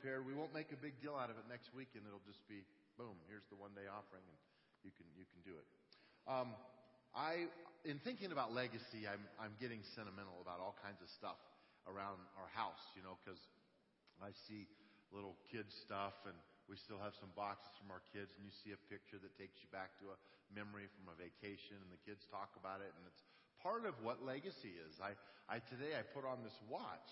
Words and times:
prepared. 0.00 0.24
We 0.24 0.32
won't 0.32 0.56
make 0.56 0.72
a 0.72 0.80
big 0.80 0.96
deal 1.04 1.12
out 1.12 1.28
of 1.28 1.36
it 1.36 1.44
next 1.52 1.76
weekend. 1.76 2.08
It'll 2.08 2.24
just 2.24 2.40
be 2.48 2.64
boom. 2.96 3.12
Here's 3.28 3.44
the 3.52 3.60
one 3.60 3.76
day 3.76 3.84
offering, 3.84 4.24
and 4.24 4.38
you 4.80 4.88
can 4.96 5.04
you 5.12 5.28
can 5.28 5.44
do 5.44 5.52
it. 5.52 5.66
Um, 6.24 6.56
I, 7.12 7.52
in 7.84 8.00
thinking 8.00 8.32
about 8.32 8.56
legacy, 8.56 9.04
I'm 9.04 9.20
I'm 9.36 9.52
getting 9.60 9.84
sentimental 9.92 10.40
about 10.40 10.56
all 10.56 10.72
kinds 10.80 11.04
of 11.04 11.12
stuff 11.12 11.36
around 11.84 12.16
our 12.40 12.48
house. 12.56 12.80
You 12.96 13.04
know, 13.04 13.20
because 13.20 13.36
I 14.24 14.32
see 14.48 14.64
little 15.12 15.36
kid 15.52 15.68
stuff 15.68 16.16
and 16.24 16.36
we 16.64 16.80
still 16.80 17.02
have 17.02 17.12
some 17.18 17.34
boxes 17.36 17.68
from 17.76 17.92
our 17.92 18.00
kids 18.14 18.30
and 18.38 18.46
you 18.46 18.54
see 18.64 18.70
a 18.72 18.80
picture 18.88 19.18
that 19.18 19.34
takes 19.34 19.58
you 19.58 19.66
back 19.74 19.90
to 19.98 20.06
a 20.14 20.16
memory 20.54 20.86
from 20.94 21.10
a 21.10 21.16
vacation 21.18 21.74
and 21.82 21.90
the 21.90 21.98
kids 22.06 22.22
talk 22.30 22.54
about 22.54 22.78
it 22.78 22.94
and 22.94 23.02
it's 23.10 23.26
part 23.58 23.82
of 23.90 23.98
what 24.06 24.22
legacy 24.22 24.70
is. 24.70 25.02
I, 25.02 25.18
I 25.50 25.58
today 25.66 25.98
I 25.98 26.06
put 26.14 26.22
on 26.22 26.46
this 26.46 26.54
watch 26.70 27.10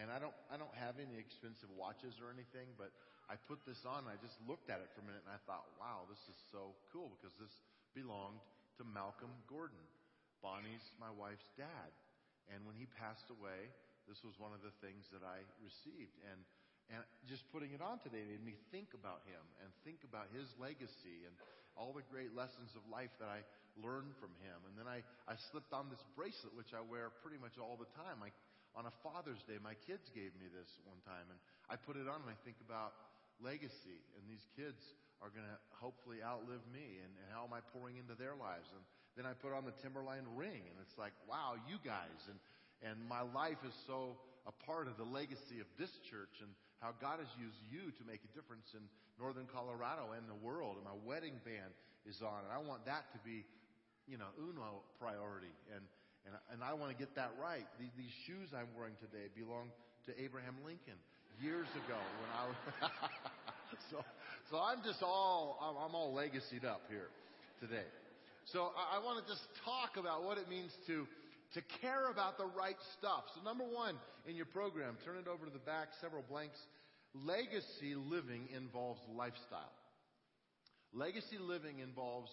and 0.00 0.08
I 0.08 0.18
don't 0.18 0.34
I 0.48 0.56
don't 0.56 0.72
have 0.76 0.96
any 0.96 1.16
expensive 1.20 1.68
watches 1.76 2.16
or 2.20 2.32
anything, 2.32 2.72
but 2.80 2.92
I 3.28 3.36
put 3.48 3.62
this 3.68 3.80
on 3.84 4.08
and 4.08 4.12
I 4.12 4.18
just 4.20 4.36
looked 4.48 4.72
at 4.72 4.80
it 4.80 4.88
for 4.92 5.04
a 5.04 5.06
minute 5.06 5.24
and 5.24 5.32
I 5.32 5.40
thought, 5.44 5.68
wow, 5.76 6.08
this 6.08 6.20
is 6.28 6.38
so 6.50 6.72
cool 6.90 7.12
because 7.16 7.32
this 7.36 7.52
belonged 7.92 8.40
to 8.80 8.82
Malcolm 8.88 9.32
Gordon, 9.46 9.84
Bonnie's 10.40 10.84
my 10.96 11.12
wife's 11.12 11.48
dad. 11.60 11.90
And 12.50 12.66
when 12.66 12.74
he 12.74 12.90
passed 12.98 13.30
away, 13.30 13.70
this 14.10 14.18
was 14.26 14.34
one 14.42 14.50
of 14.50 14.64
the 14.66 14.74
things 14.82 15.06
that 15.14 15.22
I 15.22 15.44
received. 15.62 16.16
And 16.28 16.40
and 16.90 17.00
just 17.30 17.46
putting 17.54 17.72
it 17.72 17.80
on 17.80 18.02
today 18.02 18.20
made 18.26 18.42
me 18.42 18.58
think 18.74 18.90
about 18.92 19.22
him 19.24 19.40
and 19.62 19.70
think 19.86 20.02
about 20.02 20.28
his 20.34 20.50
legacy 20.58 21.24
and 21.24 21.32
all 21.78 21.94
the 21.94 22.04
great 22.12 22.34
lessons 22.36 22.74
of 22.76 22.82
life 22.92 23.12
that 23.16 23.32
I 23.32 23.40
learned 23.80 24.12
from 24.20 24.34
him. 24.44 24.58
And 24.68 24.74
then 24.76 24.84
I, 24.84 25.00
I 25.24 25.40
slipped 25.52 25.72
on 25.72 25.88
this 25.88 26.02
bracelet, 26.12 26.52
which 26.52 26.76
I 26.76 26.84
wear 26.84 27.08
pretty 27.24 27.40
much 27.40 27.56
all 27.56 27.80
the 27.80 27.88
time. 27.96 28.20
I, 28.20 28.28
on 28.72 28.88
a 28.88 28.94
Father's 29.04 29.40
Day, 29.44 29.60
my 29.60 29.76
kids 29.84 30.08
gave 30.16 30.32
me 30.40 30.48
this 30.48 30.68
one 30.88 31.00
time, 31.04 31.28
and 31.28 31.38
I 31.68 31.76
put 31.76 32.00
it 32.00 32.08
on 32.08 32.24
and 32.24 32.30
I 32.30 32.38
think 32.44 32.56
about 32.64 32.96
legacy. 33.40 34.00
And 34.16 34.24
these 34.24 34.44
kids 34.56 34.80
are 35.20 35.28
going 35.28 35.46
to 35.46 35.58
hopefully 35.76 36.24
outlive 36.24 36.64
me, 36.72 36.98
and, 37.04 37.12
and 37.20 37.26
how 37.30 37.44
am 37.44 37.52
I 37.52 37.60
pouring 37.70 38.00
into 38.00 38.16
their 38.16 38.34
lives? 38.34 38.66
And 38.72 38.82
then 39.14 39.28
I 39.28 39.36
put 39.36 39.52
on 39.52 39.68
the 39.68 39.76
Timberline 39.84 40.24
ring, 40.34 40.64
and 40.64 40.76
it's 40.80 40.96
like, 40.96 41.12
wow, 41.28 41.60
you 41.68 41.76
guys. 41.84 42.16
And, 42.26 42.38
and 42.80 42.96
my 43.06 43.22
life 43.22 43.60
is 43.62 43.76
so 43.86 44.16
a 44.48 44.54
part 44.66 44.88
of 44.88 44.96
the 44.96 45.06
legacy 45.06 45.62
of 45.62 45.68
this 45.78 45.92
church 46.10 46.42
and 46.42 46.50
how 46.82 46.90
God 46.98 47.22
has 47.22 47.30
used 47.38 47.60
you 47.70 47.94
to 47.94 48.02
make 48.02 48.24
a 48.26 48.30
difference 48.34 48.66
in 48.74 48.82
northern 49.14 49.46
Colorado 49.46 50.18
and 50.18 50.26
the 50.26 50.40
world. 50.42 50.80
And 50.80 50.84
my 50.88 50.98
wedding 51.06 51.38
band 51.46 51.70
is 52.08 52.18
on, 52.24 52.42
and 52.42 52.50
I 52.50 52.58
want 52.58 52.82
that 52.90 53.06
to 53.14 53.18
be, 53.22 53.46
you 54.10 54.18
know, 54.18 54.32
uno 54.34 54.82
priority. 54.98 55.54
And 55.70 55.86
and 56.26 56.34
and 56.52 56.62
I 56.62 56.72
want 56.74 56.92
to 56.92 56.98
get 56.98 57.14
that 57.16 57.32
right. 57.40 57.66
These, 57.78 57.94
these 57.96 58.14
shoes 58.26 58.50
I'm 58.54 58.70
wearing 58.76 58.94
today 59.00 59.28
belong 59.34 59.70
to 60.06 60.12
Abraham 60.18 60.56
Lincoln 60.64 60.98
years 61.40 61.68
ago 61.86 61.98
when 61.98 62.30
I 62.34 62.42
was. 62.46 62.58
so 63.90 64.04
so 64.50 64.58
I'm 64.58 64.82
just 64.84 65.02
all 65.02 65.58
I'm, 65.62 65.88
I'm 65.88 65.94
all 65.94 66.12
legacied 66.14 66.64
up 66.64 66.82
here 66.88 67.08
today. 67.60 67.86
So 68.50 68.70
I, 68.74 68.98
I 68.98 69.04
want 69.04 69.24
to 69.24 69.26
just 69.30 69.42
talk 69.64 69.96
about 69.96 70.24
what 70.24 70.38
it 70.38 70.48
means 70.48 70.72
to 70.86 71.06
to 71.54 71.60
care 71.80 72.10
about 72.10 72.38
the 72.38 72.46
right 72.46 72.80
stuff. 72.98 73.24
So, 73.34 73.42
number 73.42 73.64
one 73.64 73.96
in 74.26 74.36
your 74.36 74.46
program, 74.46 74.96
turn 75.04 75.16
it 75.18 75.28
over 75.28 75.44
to 75.44 75.52
the 75.52 75.58
back, 75.58 75.88
several 76.00 76.24
blanks. 76.28 76.58
Legacy 77.14 77.94
living 77.94 78.48
involves 78.56 79.00
lifestyle. 79.14 79.72
Legacy 80.94 81.36
living 81.38 81.80
involves 81.80 82.30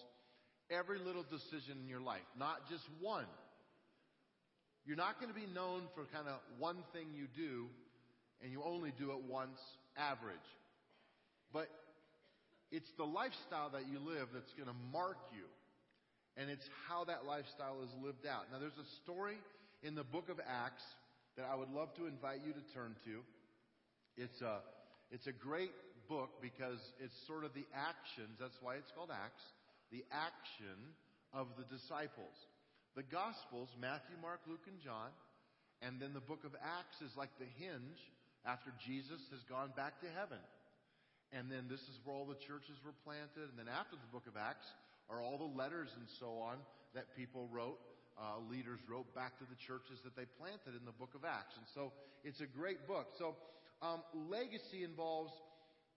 every 0.70 0.98
little 0.98 1.24
decision 1.24 1.76
in 1.82 1.88
your 1.88 2.00
life, 2.00 2.24
not 2.38 2.68
just 2.70 2.84
one. 3.00 3.26
You're 4.86 4.96
not 4.96 5.20
going 5.20 5.32
to 5.32 5.38
be 5.38 5.46
known 5.52 5.82
for 5.94 6.04
kind 6.12 6.26
of 6.26 6.40
one 6.58 6.78
thing 6.92 7.08
you 7.14 7.26
do 7.36 7.66
and 8.42 8.50
you 8.50 8.62
only 8.64 8.92
do 8.98 9.10
it 9.12 9.22
once, 9.28 9.60
average. 9.96 10.36
But 11.52 11.68
it's 12.72 12.90
the 12.96 13.04
lifestyle 13.04 13.70
that 13.70 13.86
you 13.90 13.98
live 13.98 14.28
that's 14.32 14.52
going 14.54 14.68
to 14.68 14.80
mark 14.92 15.18
you 15.32 15.44
and 16.36 16.48
it's 16.48 16.64
how 16.88 17.04
that 17.04 17.26
lifestyle 17.26 17.82
is 17.82 17.90
lived 18.02 18.26
out. 18.26 18.48
Now, 18.52 18.58
there's 18.58 18.78
a 18.78 18.88
story 19.02 19.36
in 19.82 19.94
the 19.94 20.04
book 20.04 20.28
of 20.30 20.38
Acts 20.40 20.84
that 21.36 21.44
I 21.44 21.54
would 21.54 21.70
love 21.70 21.94
to 21.96 22.06
invite 22.06 22.40
you 22.46 22.52
to 22.52 22.64
turn 22.72 22.94
to. 23.04 23.20
It's 24.16 24.40
a, 24.40 24.60
it's 25.10 25.26
a 25.26 25.32
great 25.32 25.72
book 26.08 26.30
because 26.40 26.80
it's 26.98 27.14
sort 27.26 27.44
of 27.44 27.52
the 27.54 27.66
actions, 27.74 28.38
that's 28.40 28.56
why 28.60 28.76
it's 28.76 28.90
called 28.96 29.10
Acts, 29.12 29.42
the 29.92 30.04
action 30.10 30.96
of 31.32 31.46
the 31.58 31.64
disciples. 31.68 32.34
The 32.96 33.06
Gospels, 33.06 33.70
Matthew, 33.78 34.18
Mark, 34.20 34.40
Luke, 34.46 34.66
and 34.66 34.80
John, 34.82 35.14
and 35.82 36.00
then 36.02 36.12
the 36.12 36.24
book 36.24 36.44
of 36.44 36.52
Acts 36.60 37.00
is 37.00 37.14
like 37.16 37.30
the 37.38 37.48
hinge 37.56 38.00
after 38.44 38.72
Jesus 38.84 39.20
has 39.30 39.40
gone 39.48 39.72
back 39.76 40.00
to 40.00 40.08
heaven. 40.12 40.40
And 41.32 41.46
then 41.46 41.70
this 41.70 41.80
is 41.86 41.96
where 42.02 42.16
all 42.16 42.26
the 42.26 42.40
churches 42.42 42.76
were 42.84 42.96
planted. 43.06 43.48
And 43.48 43.56
then 43.56 43.70
after 43.70 43.94
the 43.94 44.10
book 44.10 44.26
of 44.26 44.34
Acts, 44.34 44.66
are 45.10 45.22
all 45.22 45.38
the 45.38 45.52
letters 45.58 45.90
and 45.98 46.06
so 46.18 46.38
on 46.38 46.58
that 46.94 47.14
people 47.16 47.48
wrote, 47.50 47.78
uh, 48.18 48.38
leaders 48.50 48.78
wrote 48.86 49.10
back 49.14 49.38
to 49.38 49.46
the 49.46 49.58
churches 49.66 49.98
that 50.04 50.14
they 50.14 50.26
planted 50.38 50.78
in 50.78 50.84
the 50.86 50.94
book 50.94 51.14
of 51.14 51.24
Acts. 51.24 51.54
And 51.58 51.66
so 51.74 51.92
it's 52.22 52.40
a 52.40 52.46
great 52.46 52.86
book. 52.86 53.10
So 53.18 53.34
um, 53.82 54.02
legacy 54.30 54.84
involves 54.84 55.32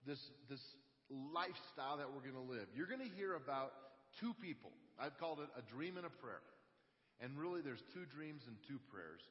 this, 0.06 0.20
this 0.50 0.62
lifestyle 1.10 1.98
that 1.98 2.10
we're 2.10 2.26
going 2.26 2.40
to 2.40 2.52
live. 2.52 2.66
You're 2.76 2.90
going 2.90 3.06
to 3.06 3.14
hear 3.16 3.36
about 3.36 3.74
two 4.20 4.34
people. 4.42 4.72
I've 5.00 5.18
called 5.18 5.40
it 5.40 5.50
a 5.58 5.62
dream 5.74 5.98
and 5.98 6.06
a 6.06 6.14
prayer. 6.22 6.42
And 7.22 7.38
really, 7.38 7.62
there's 7.62 7.84
two 7.94 8.06
dreams 8.10 8.44
and 8.48 8.58
two 8.68 8.80
prayers 8.92 9.22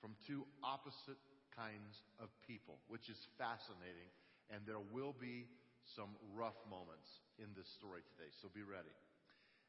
from 0.00 0.14
two 0.26 0.46
opposite 0.62 1.18
kinds 1.54 2.00
of 2.18 2.28
people, 2.46 2.80
which 2.88 3.08
is 3.08 3.18
fascinating. 3.38 4.08
And 4.50 4.64
there 4.66 4.82
will 4.92 5.14
be 5.16 5.48
some 5.96 6.14
rough 6.34 6.58
moments 6.70 7.08
in 7.38 7.50
this 7.56 7.68
story 7.78 8.02
today, 8.14 8.30
so 8.40 8.48
be 8.52 8.62
ready. 8.62 8.92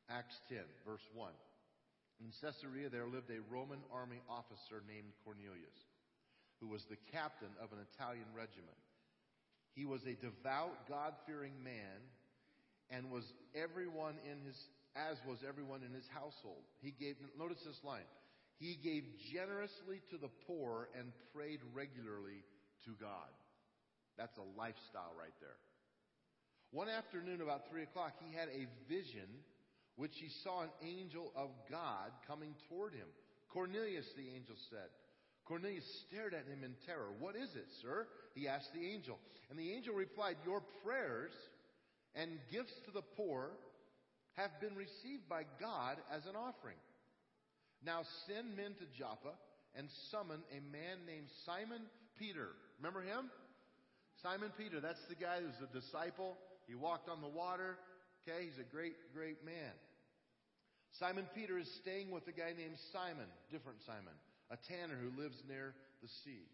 Acts 0.10 0.36
10, 0.50 0.60
verse 0.86 1.04
1. 1.16 1.32
In 2.22 2.30
Caesarea, 2.40 2.90
there 2.90 3.08
lived 3.08 3.32
a 3.32 3.42
Roman 3.50 3.82
army 3.92 4.22
officer 4.30 4.84
named 4.88 5.12
Cornelius, 5.26 5.80
who 6.60 6.68
was 6.68 6.86
the 6.86 7.00
captain 7.12 7.52
of 7.60 7.72
an 7.72 7.82
Italian 7.94 8.28
regiment. 8.36 8.78
He 9.74 9.86
was 9.86 10.06
a 10.06 10.20
devout, 10.22 10.88
God 10.88 11.14
fearing 11.26 11.56
man, 11.64 12.00
and 12.90 13.10
was 13.10 13.26
everyone 13.56 14.16
in 14.24 14.38
his, 14.46 14.60
as 14.96 15.18
was 15.28 15.40
everyone 15.48 15.82
in 15.82 15.94
his 15.94 16.08
household. 16.14 16.64
He 16.82 16.92
gave, 16.92 17.16
notice 17.38 17.62
this 17.66 17.80
line, 17.84 18.08
he 18.58 18.78
gave 18.84 19.04
generously 19.34 20.02
to 20.12 20.18
the 20.18 20.30
poor 20.46 20.90
and 20.98 21.12
prayed 21.34 21.60
regularly 21.74 22.46
to 22.86 22.92
God. 23.02 23.32
That's 24.18 24.38
a 24.38 24.60
lifestyle 24.60 25.14
right 25.18 25.34
there. 25.42 25.58
One 26.72 26.90
afternoon, 26.90 27.42
about 27.42 27.70
three 27.70 27.84
o'clock, 27.84 28.14
he 28.20 28.36
had 28.36 28.50
a 28.50 28.66
vision 28.90 29.30
which 29.96 30.14
he 30.16 30.30
saw 30.44 30.62
an 30.62 30.74
angel 30.82 31.32
of 31.36 31.50
God 31.70 32.10
coming 32.28 32.56
toward 32.70 32.94
him. 32.94 33.08
Cornelius, 33.54 34.06
the 34.18 34.34
angel 34.34 34.56
said. 34.70 34.90
Cornelius 35.46 35.86
stared 36.08 36.34
at 36.34 36.48
him 36.48 36.64
in 36.64 36.74
terror. 36.86 37.14
What 37.20 37.36
is 37.36 37.50
it, 37.56 37.68
sir? 37.82 38.08
He 38.34 38.48
asked 38.48 38.74
the 38.74 38.88
angel. 38.88 39.20
And 39.50 39.60
the 39.60 39.72
angel 39.72 39.94
replied, 39.94 40.38
Your 40.46 40.64
prayers 40.84 41.32
and 42.16 42.40
gifts 42.52 42.74
to 42.86 42.92
the 42.92 43.06
poor 43.18 43.52
have 44.36 44.52
been 44.60 44.76
received 44.76 45.30
by 45.30 45.44
God 45.60 45.98
as 46.12 46.26
an 46.26 46.36
offering. 46.36 46.80
Now 47.86 48.02
send 48.28 48.56
men 48.56 48.74
to 48.80 48.86
Joppa 48.98 49.36
and 49.76 49.88
summon 50.12 50.40
a 50.52 50.62
man 50.72 51.06
named 51.06 51.28
Simon 51.46 51.82
Peter. 52.18 52.50
Remember 52.80 53.02
him? 53.02 53.30
Simon 54.22 54.52
Peter, 54.58 54.80
that's 54.80 55.04
the 55.10 55.16
guy 55.16 55.42
who's 55.42 55.60
a 55.62 55.74
disciple. 55.74 56.38
He 56.68 56.76
walked 56.76 57.10
on 57.10 57.22
the 57.22 57.28
water. 57.28 57.78
Okay, 58.24 58.46
he's 58.46 58.60
a 58.60 58.70
great, 58.70 58.96
great 59.14 59.44
man. 59.44 59.74
Simon 61.00 61.26
Peter 61.36 61.58
is 61.58 61.70
staying 61.82 62.12
with 62.12 62.28
a 62.28 62.32
guy 62.32 62.54
named 62.56 62.78
Simon, 62.94 63.28
different 63.52 63.80
Simon, 63.86 64.14
a 64.52 64.58
tanner 64.70 64.96
who 64.96 65.10
lives 65.20 65.36
near 65.50 65.74
the 66.02 66.08
sea. 66.24 66.46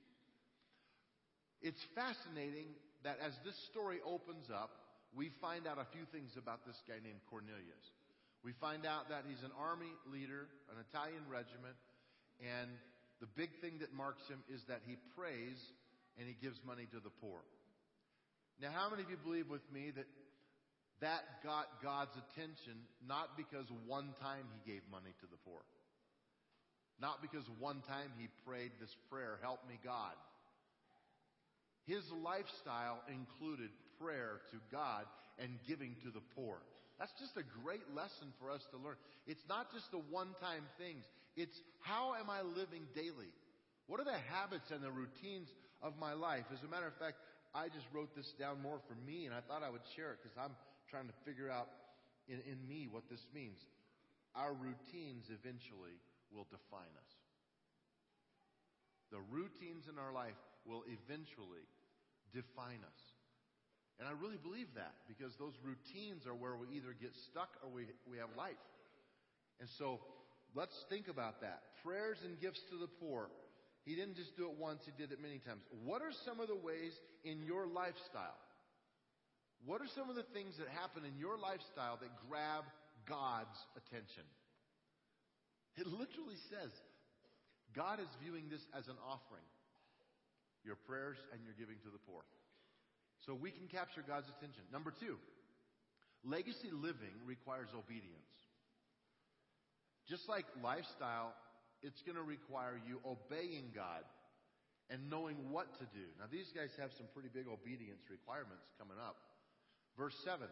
It's 1.62 1.84
fascinating 1.94 2.72
that 3.04 3.20
as 3.20 3.34
this 3.44 3.56
story 3.70 4.00
opens 4.06 4.48
up, 4.50 4.72
we 5.16 5.32
find 5.42 5.66
out 5.66 5.82
a 5.82 5.88
few 5.92 6.06
things 6.14 6.38
about 6.38 6.66
this 6.66 6.78
guy 6.88 7.02
named 7.02 7.20
Cornelius. 7.30 7.86
We 8.44 8.54
find 8.62 8.86
out 8.86 9.10
that 9.10 9.28
he's 9.28 9.44
an 9.44 9.52
army 9.60 9.92
leader, 10.08 10.48
an 10.72 10.80
Italian 10.80 11.26
regiment, 11.28 11.76
and 12.40 12.72
the 13.20 13.28
big 13.36 13.52
thing 13.60 13.84
that 13.84 13.92
marks 13.92 14.24
him 14.32 14.40
is 14.48 14.64
that 14.72 14.80
he 14.88 14.96
prays 15.18 15.60
and 16.16 16.28
he 16.28 16.38
gives 16.40 16.56
money 16.64 16.88
to 16.96 17.00
the 17.04 17.12
poor. 17.20 17.44
Now, 18.62 18.72
how 18.72 18.88
many 18.88 19.04
of 19.04 19.10
you 19.10 19.20
believe 19.20 19.50
with 19.52 19.66
me 19.72 19.92
that 19.96 20.08
that 21.02 21.44
got 21.44 21.68
God's 21.82 22.16
attention 22.16 22.76
not 23.08 23.38
because 23.38 23.66
one 23.88 24.12
time 24.20 24.44
he 24.52 24.72
gave 24.72 24.84
money 24.92 25.16
to 25.24 25.28
the 25.32 25.40
poor. 25.48 25.64
Not 27.00 27.22
because 27.22 27.48
one 27.60 27.80
time 27.88 28.12
he 28.20 28.28
prayed 28.46 28.72
this 28.80 28.92
prayer, 29.10 29.40
help 29.42 29.64
me 29.68 29.80
God. 29.84 30.16
His 31.88 32.04
lifestyle 32.12 33.00
included 33.08 33.72
prayer 34.00 34.42
to 34.52 34.58
God 34.72 35.06
and 35.38 35.60
giving 35.68 35.96
to 36.04 36.10
the 36.10 36.24
poor. 36.36 36.58
That's 36.98 37.14
just 37.20 37.38
a 37.38 37.48
great 37.64 37.88
lesson 37.96 38.32
for 38.40 38.52
us 38.52 38.64
to 38.72 38.78
learn. 38.78 39.00
It's 39.28 39.44
not 39.48 39.72
just 39.72 39.92
the 39.92 40.04
one 40.12 40.36
time 40.42 40.64
things, 40.78 41.04
it's 41.36 41.56
how 41.80 42.16
am 42.16 42.30
I 42.30 42.42
living 42.42 42.84
daily? 42.96 43.32
What 43.88 44.00
are 44.00 44.06
the 44.06 44.20
habits 44.30 44.70
and 44.70 44.84
the 44.84 44.92
routines 44.92 45.48
of 45.82 45.98
my 45.98 46.14
life? 46.14 46.46
As 46.54 46.62
a 46.62 46.70
matter 46.70 46.88
of 46.88 46.98
fact, 47.00 47.18
I 47.56 47.72
just 47.72 47.88
wrote 47.90 48.14
this 48.14 48.30
down 48.38 48.62
more 48.62 48.78
for 48.86 48.94
me, 49.08 49.26
and 49.26 49.34
I 49.34 49.42
thought 49.42 49.64
I 49.64 49.72
would 49.72 49.86
share 49.96 50.14
it 50.14 50.20
because 50.22 50.38
I'm 50.38 50.54
trying 50.92 51.08
to 51.08 51.18
figure 51.26 51.50
out 51.50 51.66
in, 52.28 52.38
in 52.46 52.60
me 52.70 52.86
what 52.86 53.10
this 53.10 53.24
means. 53.34 53.58
Our 54.36 54.54
routines 54.54 55.26
eventually 55.34 55.98
will 56.30 56.46
define 56.54 56.94
us. 56.94 57.12
The 59.10 59.26
routines 59.34 59.90
in 59.90 59.98
our 59.98 60.14
life 60.14 60.38
will 60.70 60.86
eventually 60.86 61.66
define 62.30 62.86
us. 62.86 63.02
And 64.00 64.08
I 64.08 64.16
really 64.16 64.40
believe 64.40 64.72
that 64.80 64.96
because 65.12 65.36
those 65.36 65.54
routines 65.60 66.24
are 66.24 66.34
where 66.34 66.56
we 66.56 66.72
either 66.72 66.96
get 66.96 67.12
stuck 67.28 67.60
or 67.60 67.68
we, 67.68 67.84
we 68.08 68.18
have 68.18 68.32
life. 68.40 68.64
And 69.60 69.68
so 69.76 70.00
let's 70.56 70.76
think 70.88 71.12
about 71.12 71.42
that. 71.44 71.76
Prayers 71.84 72.18
and 72.24 72.40
gifts 72.40 72.64
to 72.72 72.80
the 72.80 72.88
poor. 72.88 73.28
He 73.84 73.96
didn't 73.96 74.16
just 74.16 74.36
do 74.40 74.48
it 74.48 74.56
once, 74.56 74.88
he 74.88 74.96
did 74.96 75.12
it 75.12 75.20
many 75.20 75.40
times. 75.40 75.64
What 75.84 76.02
are 76.02 76.16
some 76.24 76.40
of 76.40 76.48
the 76.48 76.56
ways 76.56 76.96
in 77.24 77.44
your 77.44 77.68
lifestyle? 77.68 78.40
What 79.66 79.82
are 79.82 79.92
some 79.92 80.08
of 80.08 80.16
the 80.16 80.28
things 80.32 80.56
that 80.56 80.72
happen 80.72 81.04
in 81.04 81.20
your 81.20 81.36
lifestyle 81.36 82.00
that 82.00 82.12
grab 82.24 82.64
God's 83.04 83.60
attention? 83.76 84.24
It 85.76 85.88
literally 85.88 86.40
says 86.48 86.72
God 87.76 88.00
is 88.00 88.08
viewing 88.24 88.48
this 88.48 88.64
as 88.72 88.88
an 88.88 88.96
offering 89.04 89.48
your 90.64 90.76
prayers 90.88 91.18
and 91.32 91.44
your 91.44 91.56
giving 91.60 91.80
to 91.84 91.92
the 91.92 92.00
poor. 92.08 92.24
So 93.26 93.36
we 93.36 93.52
can 93.52 93.68
capture 93.68 94.04
God's 94.06 94.28
attention. 94.38 94.64
Number 94.72 94.94
two, 94.96 95.18
legacy 96.24 96.72
living 96.72 97.16
requires 97.26 97.70
obedience. 97.76 98.32
Just 100.08 100.28
like 100.28 100.46
lifestyle, 100.64 101.36
it's 101.84 102.02
going 102.02 102.18
to 102.18 102.26
require 102.26 102.80
you 102.82 103.00
obeying 103.06 103.72
God 103.76 104.04
and 104.90 105.10
knowing 105.10 105.38
what 105.54 105.70
to 105.78 105.86
do. 105.94 106.08
Now, 106.18 106.26
these 106.32 106.50
guys 106.50 106.74
have 106.82 106.90
some 106.98 107.06
pretty 107.14 107.30
big 107.30 107.46
obedience 107.46 108.02
requirements 108.10 108.66
coming 108.82 108.98
up. 108.98 109.16
Verse 109.94 110.18
7 110.26 110.50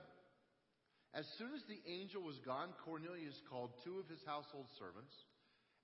As 1.17 1.25
soon 1.41 1.57
as 1.57 1.65
the 1.65 1.81
angel 1.89 2.21
was 2.21 2.37
gone, 2.45 2.69
Cornelius 2.85 3.41
called 3.49 3.73
two 3.81 3.97
of 3.97 4.05
his 4.07 4.21
household 4.29 4.69
servants 4.77 5.13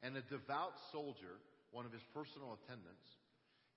and 0.06 0.13
a 0.13 0.24
devout 0.30 0.77
soldier, 0.91 1.41
one 1.71 1.88
of 1.88 1.95
his 1.95 2.06
personal 2.13 2.59
attendants. 2.62 3.07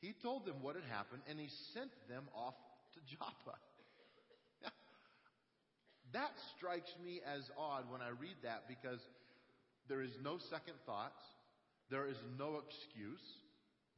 He 0.04 0.12
told 0.12 0.44
them 0.44 0.60
what 0.60 0.76
had 0.76 0.84
happened, 0.92 1.22
and 1.24 1.40
he 1.40 1.48
sent 1.72 1.88
them 2.04 2.28
off 2.36 2.54
to 2.96 3.00
Joppa. 3.04 3.60
that 6.16 6.32
strikes 6.56 6.90
me 7.04 7.20
as 7.22 7.44
odd 7.60 7.84
when 7.92 8.00
I 8.00 8.16
read 8.16 8.40
that 8.42 8.64
because 8.64 9.04
there 9.88 10.00
is 10.00 10.16
no 10.24 10.40
second 10.48 10.80
thoughts, 10.88 11.20
there 11.92 12.08
is 12.08 12.16
no 12.40 12.64
excuse, 12.64 13.22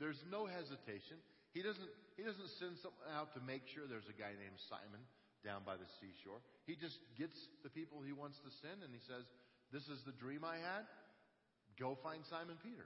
there's 0.02 0.20
no 0.30 0.46
hesitation. 0.46 1.22
He 1.54 1.62
doesn't, 1.62 1.90
he 2.18 2.22
doesn't 2.26 2.50
send 2.58 2.76
someone 2.82 3.08
out 3.14 3.32
to 3.38 3.40
make 3.40 3.62
sure 3.70 3.86
there's 3.86 4.10
a 4.10 4.18
guy 4.18 4.34
named 4.34 4.58
Simon 4.68 5.00
down 5.46 5.62
by 5.64 5.78
the 5.78 5.88
seashore. 6.02 6.42
He 6.66 6.74
just 6.74 6.98
gets 7.16 7.38
the 7.62 7.70
people 7.70 8.02
he 8.02 8.12
wants 8.12 8.36
to 8.42 8.50
send 8.60 8.82
and 8.82 8.92
he 8.92 9.00
says, 9.06 9.24
This 9.72 9.86
is 9.88 10.02
the 10.04 10.12
dream 10.18 10.44
I 10.44 10.58
had. 10.58 10.84
Go 11.78 11.96
find 12.02 12.26
Simon 12.28 12.58
Peter. 12.62 12.84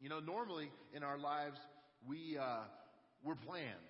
You 0.00 0.08
know, 0.08 0.20
normally 0.20 0.72
in 0.96 1.04
our 1.04 1.18
lives, 1.18 1.60
we, 2.08 2.38
uh, 2.40 2.64
we're 3.22 3.36
planned. 3.36 3.84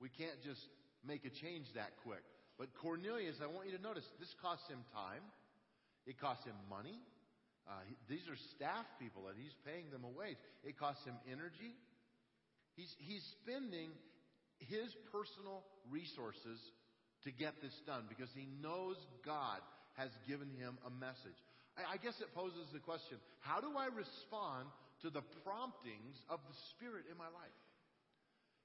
We 0.00 0.08
can't 0.08 0.40
just 0.42 0.60
make 1.06 1.24
a 1.24 1.30
change 1.30 1.66
that 1.74 1.92
quick. 2.02 2.22
But 2.58 2.70
Cornelius, 2.78 3.36
I 3.42 3.46
want 3.46 3.66
you 3.66 3.76
to 3.76 3.82
notice, 3.82 4.04
this 4.20 4.32
costs 4.40 4.68
him 4.68 4.80
time. 4.94 5.22
It 6.06 6.20
costs 6.20 6.44
him 6.44 6.54
money. 6.68 6.98
Uh, 7.66 7.80
he, 7.88 7.96
these 8.08 8.28
are 8.28 8.36
staff 8.54 8.84
people 9.00 9.26
and 9.28 9.36
he's 9.40 9.56
paying 9.64 9.88
them 9.90 10.04
a 10.04 10.12
wage. 10.12 10.36
It 10.62 10.78
costs 10.78 11.04
him 11.04 11.16
energy. 11.26 11.72
He's, 12.76 12.92
he's 13.00 13.24
spending 13.40 13.88
his 14.60 14.92
personal 15.10 15.64
resources 15.88 16.60
to 17.24 17.32
get 17.32 17.56
this 17.62 17.74
done 17.88 18.04
because 18.08 18.28
he 18.36 18.46
knows 18.60 19.00
God 19.24 19.64
has 19.96 20.10
given 20.28 20.52
him 20.60 20.76
a 20.84 20.92
message. 20.92 21.38
I, 21.78 21.94
I 21.94 21.96
guess 21.96 22.20
it 22.20 22.28
poses 22.36 22.68
the 22.72 22.84
question 22.84 23.16
how 23.40 23.60
do 23.64 23.72
I 23.78 23.88
respond 23.88 24.68
to 25.02 25.08
the 25.08 25.24
promptings 25.42 26.20
of 26.28 26.40
the 26.44 26.56
Spirit 26.76 27.08
in 27.10 27.16
my 27.16 27.30
life? 27.32 27.58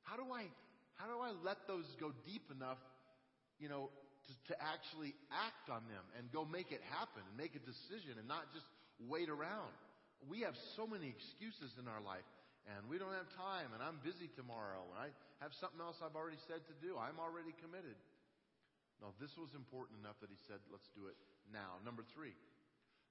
How 0.03 0.17
do 0.19 0.27
I 0.33 0.51
how 0.99 1.07
do 1.07 1.23
I 1.23 1.31
let 1.47 1.63
those 1.63 1.87
go 1.95 2.11
deep 2.27 2.51
enough, 2.51 2.79
you 3.55 3.71
know, 3.71 3.87
to, 4.27 4.33
to 4.51 4.53
actually 4.59 5.15
act 5.31 5.71
on 5.71 5.87
them 5.87 6.03
and 6.19 6.27
go 6.35 6.43
make 6.43 6.75
it 6.75 6.83
happen 6.91 7.23
and 7.23 7.33
make 7.39 7.55
a 7.55 7.63
decision 7.63 8.19
and 8.19 8.27
not 8.27 8.51
just 8.51 8.67
wait 9.07 9.31
around? 9.31 9.71
We 10.27 10.43
have 10.43 10.59
so 10.75 10.83
many 10.83 11.07
excuses 11.07 11.71
in 11.79 11.87
our 11.87 12.03
life 12.03 12.27
and 12.75 12.91
we 12.91 12.99
don't 12.99 13.15
have 13.15 13.31
time 13.39 13.71
and 13.71 13.79
I'm 13.79 14.03
busy 14.03 14.27
tomorrow 14.35 14.83
and 14.91 14.99
I 14.99 15.07
have 15.39 15.55
something 15.63 15.79
else 15.79 15.95
I've 16.03 16.19
already 16.19 16.39
said 16.51 16.59
to 16.67 16.75
do. 16.83 16.99
I'm 16.99 17.15
already 17.15 17.55
committed. 17.63 17.95
No, 18.99 19.15
this 19.23 19.31
was 19.39 19.55
important 19.55 20.03
enough 20.03 20.19
that 20.19 20.27
he 20.27 20.35
said, 20.51 20.59
let's 20.67 20.91
do 20.91 21.07
it 21.07 21.15
now. 21.55 21.79
Number 21.87 22.03
three, 22.11 22.35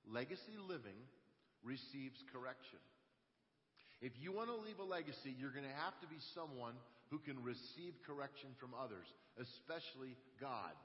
legacy 0.04 0.60
living 0.60 1.00
receives 1.64 2.20
correction. 2.28 2.84
If 4.00 4.12
you 4.22 4.30
want 4.30 4.48
to 4.48 4.58
leave 4.62 4.78
a 4.78 4.86
legacy, 4.86 5.34
you're 5.34 5.54
going 5.54 5.66
to 5.66 5.80
have 5.82 5.98
to 6.00 6.08
be 6.08 6.22
someone 6.34 6.78
who 7.10 7.18
can 7.18 7.42
receive 7.42 7.98
correction 8.06 8.54
from 8.60 8.70
others, 8.76 9.08
especially 9.40 10.14
God. 10.38 10.76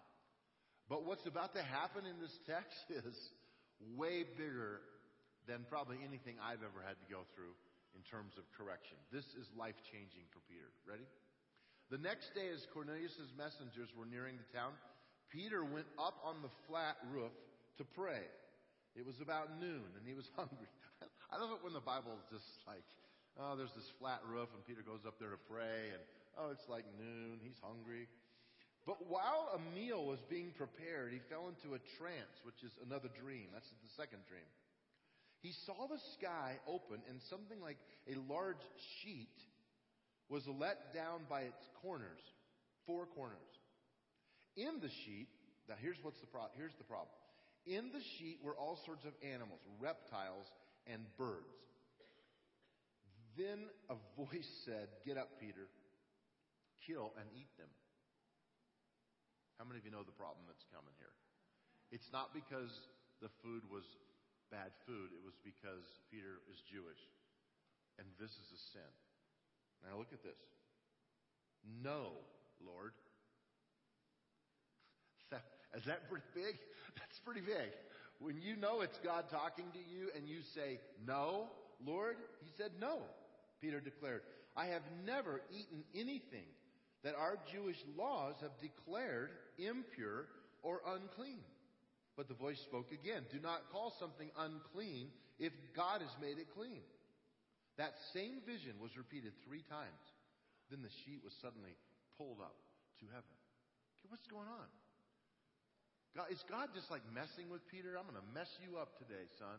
But 0.90 1.06
what's 1.06 1.26
about 1.30 1.54
to 1.54 1.64
happen 1.64 2.10
in 2.10 2.18
this 2.18 2.34
text 2.50 2.82
is 2.90 3.16
way 3.94 4.26
bigger 4.26 4.82
than 5.46 5.68
probably 5.70 6.00
anything 6.02 6.40
I've 6.40 6.64
ever 6.64 6.82
had 6.82 6.98
to 7.04 7.08
go 7.12 7.28
through 7.36 7.54
in 7.94 8.02
terms 8.10 8.34
of 8.40 8.48
correction. 8.58 8.98
This 9.12 9.28
is 9.38 9.46
life 9.54 9.78
changing 9.92 10.26
for 10.34 10.42
Peter. 10.50 10.72
Ready? 10.88 11.06
The 11.92 12.02
next 12.02 12.34
day, 12.34 12.50
as 12.50 12.66
Cornelius' 12.74 13.30
messengers 13.38 13.92
were 13.94 14.08
nearing 14.08 14.40
the 14.40 14.50
town, 14.56 14.74
Peter 15.30 15.62
went 15.62 15.86
up 16.00 16.18
on 16.26 16.42
the 16.42 16.50
flat 16.66 16.98
roof 17.12 17.36
to 17.78 17.84
pray. 17.84 18.24
It 18.96 19.06
was 19.06 19.20
about 19.22 19.60
noon, 19.60 19.86
and 19.98 20.04
he 20.06 20.16
was 20.16 20.26
hungry. 20.40 20.72
I 21.30 21.38
love 21.38 21.52
it 21.54 21.62
when 21.62 21.74
the 21.74 21.84
Bible 21.84 22.16
is 22.18 22.26
just 22.30 22.50
like, 22.66 22.86
Oh, 23.40 23.58
there's 23.58 23.74
this 23.74 23.90
flat 23.98 24.22
roof, 24.30 24.50
and 24.54 24.62
Peter 24.66 24.86
goes 24.86 25.10
up 25.10 25.18
there 25.18 25.34
to 25.34 25.42
pray, 25.50 25.90
and 25.90 26.02
oh, 26.38 26.54
it's 26.54 26.70
like 26.70 26.86
noon. 27.02 27.42
He's 27.42 27.58
hungry. 27.66 28.06
But 28.86 29.10
while 29.10 29.50
a 29.58 29.60
meal 29.74 30.06
was 30.06 30.20
being 30.30 30.52
prepared, 30.54 31.14
he 31.14 31.22
fell 31.32 31.50
into 31.50 31.74
a 31.74 31.82
trance, 31.98 32.36
which 32.44 32.62
is 32.62 32.74
another 32.86 33.10
dream. 33.10 33.50
That's 33.54 33.70
the 33.70 33.96
second 33.98 34.22
dream. 34.30 34.46
He 35.42 35.52
saw 35.66 35.88
the 35.88 36.00
sky 36.20 36.60
open, 36.68 37.02
and 37.10 37.20
something 37.30 37.60
like 37.60 37.80
a 38.08 38.20
large 38.32 38.62
sheet 39.02 39.34
was 40.30 40.44
let 40.48 40.94
down 40.94 41.26
by 41.30 41.42
its 41.50 41.64
corners, 41.82 42.22
four 42.86 43.08
corners. 43.08 43.52
In 44.56 44.78
the 44.80 44.92
sheet, 45.04 45.28
now 45.68 45.76
here's 45.82 45.98
what's 46.04 46.20
the. 46.20 46.28
Here's 46.54 46.76
the 46.78 46.86
problem. 46.86 47.12
In 47.66 47.90
the 47.96 48.04
sheet 48.20 48.40
were 48.44 48.56
all 48.56 48.78
sorts 48.86 49.06
of 49.06 49.14
animals, 49.24 49.60
reptiles, 49.80 50.46
and 50.86 51.02
birds. 51.18 51.56
Then 53.38 53.66
a 53.90 53.98
voice 54.18 54.50
said, 54.66 54.90
Get 55.06 55.18
up, 55.18 55.40
Peter, 55.40 55.70
kill 56.86 57.14
and 57.18 57.26
eat 57.34 57.50
them. 57.58 57.70
How 59.58 59.66
many 59.66 59.80
of 59.80 59.86
you 59.86 59.92
know 59.92 60.04
the 60.04 60.16
problem 60.18 60.46
that's 60.46 60.66
coming 60.70 60.94
here? 61.00 61.14
It's 61.94 62.10
not 62.12 62.34
because 62.34 62.74
the 63.22 63.30
food 63.42 63.64
was 63.70 63.86
bad 64.52 64.70
food, 64.86 65.10
it 65.14 65.24
was 65.26 65.34
because 65.42 65.86
Peter 66.14 66.42
is 66.52 66.62
Jewish. 66.70 67.00
And 67.98 68.06
this 68.20 68.30
is 68.30 68.50
a 68.54 68.62
sin. 68.74 68.92
Now 69.86 69.98
look 69.98 70.14
at 70.14 70.22
this. 70.22 70.38
No, 71.64 72.18
Lord. 72.66 72.94
Is 75.78 75.86
that 75.86 76.10
pretty 76.10 76.26
big? 76.34 76.58
That's 76.98 77.20
pretty 77.24 77.42
big. 77.42 77.70
When 78.20 78.42
you 78.42 78.56
know 78.56 78.82
it's 78.82 78.98
God 79.04 79.26
talking 79.30 79.66
to 79.74 79.80
you 79.80 80.10
and 80.16 80.28
you 80.28 80.42
say, 80.56 80.80
No, 81.06 81.50
Lord, 81.86 82.18
He 82.42 82.50
said 82.58 82.72
no. 82.80 83.02
Peter 83.64 83.80
declared, 83.80 84.28
I 84.60 84.68
have 84.76 84.84
never 85.08 85.40
eaten 85.48 85.88
anything 85.96 86.52
that 87.08 87.16
our 87.16 87.40
Jewish 87.48 87.80
laws 87.96 88.36
have 88.44 88.52
declared 88.60 89.32
impure 89.56 90.28
or 90.62 90.84
unclean. 90.84 91.40
But 92.20 92.28
the 92.28 92.36
voice 92.36 92.60
spoke 92.68 92.92
again 92.92 93.24
Do 93.32 93.40
not 93.40 93.72
call 93.72 93.96
something 93.98 94.30
unclean 94.36 95.16
if 95.40 95.56
God 95.76 96.04
has 96.04 96.12
made 96.20 96.38
it 96.38 96.52
clean. 96.54 96.84
That 97.80 97.96
same 98.14 98.44
vision 98.46 98.78
was 98.84 98.94
repeated 99.00 99.32
three 99.48 99.64
times. 99.72 100.04
Then 100.70 100.84
the 100.84 100.94
sheet 101.04 101.24
was 101.24 101.34
suddenly 101.42 101.74
pulled 102.20 102.44
up 102.44 102.54
to 103.00 103.06
heaven. 103.10 103.34
Okay, 104.04 104.12
what's 104.12 104.28
going 104.28 104.52
on? 104.52 104.70
God, 106.14 106.30
is 106.30 106.44
God 106.46 106.70
just 106.76 106.92
like 106.94 107.02
messing 107.10 107.50
with 107.50 107.66
Peter? 107.74 107.98
I'm 107.98 108.06
going 108.06 108.22
to 108.22 108.32
mess 108.38 108.52
you 108.62 108.78
up 108.78 108.94
today, 109.02 109.26
son. 109.42 109.58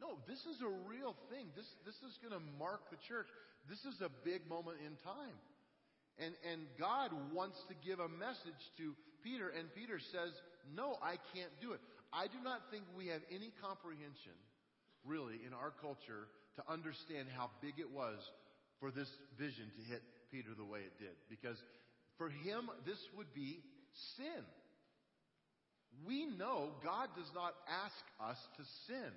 No, 0.00 0.16
this 0.26 0.40
is 0.48 0.64
a 0.64 0.72
real 0.88 1.14
thing. 1.28 1.52
This, 1.54 1.68
this 1.84 1.96
is 2.00 2.16
going 2.24 2.32
to 2.32 2.42
mark 2.58 2.88
the 2.88 2.96
church. 3.04 3.28
This 3.68 3.84
is 3.84 4.00
a 4.00 4.08
big 4.24 4.48
moment 4.48 4.80
in 4.80 4.96
time. 5.04 5.36
And, 6.16 6.32
and 6.50 6.64
God 6.80 7.12
wants 7.32 7.60
to 7.68 7.74
give 7.84 8.00
a 8.00 8.08
message 8.08 8.64
to 8.80 8.96
Peter, 9.22 9.52
and 9.52 9.68
Peter 9.76 10.00
says, 10.00 10.32
No, 10.72 10.96
I 11.04 11.20
can't 11.36 11.52
do 11.60 11.72
it. 11.72 11.80
I 12.12 12.26
do 12.26 12.40
not 12.42 12.72
think 12.72 12.84
we 12.96 13.08
have 13.08 13.20
any 13.30 13.52
comprehension, 13.60 14.36
really, 15.04 15.40
in 15.46 15.52
our 15.52 15.72
culture 15.80 16.28
to 16.56 16.62
understand 16.66 17.28
how 17.36 17.50
big 17.60 17.76
it 17.78 17.88
was 17.92 18.18
for 18.80 18.90
this 18.90 19.08
vision 19.38 19.68
to 19.76 19.82
hit 19.84 20.02
Peter 20.32 20.50
the 20.56 20.64
way 20.64 20.80
it 20.80 20.96
did. 20.98 21.14
Because 21.28 21.56
for 22.16 22.28
him, 22.28 22.68
this 22.84 22.98
would 23.16 23.32
be 23.34 23.60
sin. 24.16 24.44
We 26.06 26.26
know 26.26 26.70
God 26.84 27.08
does 27.16 27.30
not 27.34 27.54
ask 27.68 28.02
us 28.20 28.38
to 28.56 28.62
sin. 28.86 29.12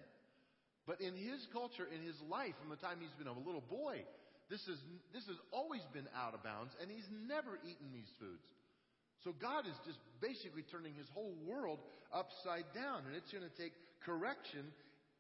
But 0.86 1.00
in 1.00 1.16
his 1.16 1.40
culture, 1.56 1.88
in 1.88 2.04
his 2.04 2.20
life, 2.28 2.54
from 2.60 2.70
the 2.70 2.82
time 2.82 3.00
he's 3.00 3.16
been 3.16 3.32
a 3.32 3.40
little 3.48 3.64
boy, 3.64 4.04
this, 4.52 4.68
is, 4.68 4.76
this 5.16 5.24
has 5.32 5.40
always 5.52 5.82
been 5.96 6.08
out 6.12 6.36
of 6.36 6.44
bounds, 6.44 6.76
and 6.84 6.92
he's 6.92 7.08
never 7.28 7.56
eaten 7.64 7.96
these 7.96 8.12
foods. 8.20 8.44
So 9.24 9.32
God 9.32 9.64
is 9.64 9.78
just 9.88 10.00
basically 10.20 10.68
turning 10.68 10.92
his 11.00 11.08
whole 11.16 11.32
world 11.48 11.80
upside 12.12 12.68
down, 12.76 13.08
and 13.08 13.16
it's 13.16 13.32
going 13.32 13.48
to 13.48 13.56
take 13.56 13.72
correction 14.04 14.68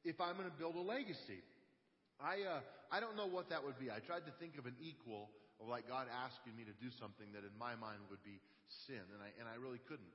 if 0.03 0.19
I'm 0.19 0.35
going 0.35 0.51
to 0.51 0.59
build 0.59 0.75
a 0.75 0.83
legacy. 0.83 1.39
I, 2.19 2.43
uh, 2.43 2.59
I 2.91 2.99
don't 2.99 3.15
know 3.15 3.31
what 3.31 3.47
that 3.55 3.63
would 3.63 3.79
be. 3.79 3.87
I 3.87 4.03
tried 4.03 4.27
to 4.27 4.33
think 4.43 4.59
of 4.59 4.67
an 4.67 4.75
equal 4.83 5.31
of 5.63 5.71
like 5.71 5.87
God 5.87 6.11
asking 6.11 6.59
me 6.59 6.67
to 6.67 6.75
do 6.83 6.91
something 6.99 7.31
that 7.31 7.47
in 7.47 7.55
my 7.55 7.79
mind 7.79 8.03
would 8.11 8.23
be 8.27 8.43
sin, 8.83 8.99
and 9.15 9.23
I, 9.23 9.31
and 9.39 9.47
I 9.47 9.55
really 9.55 9.79
couldn't. 9.87 10.11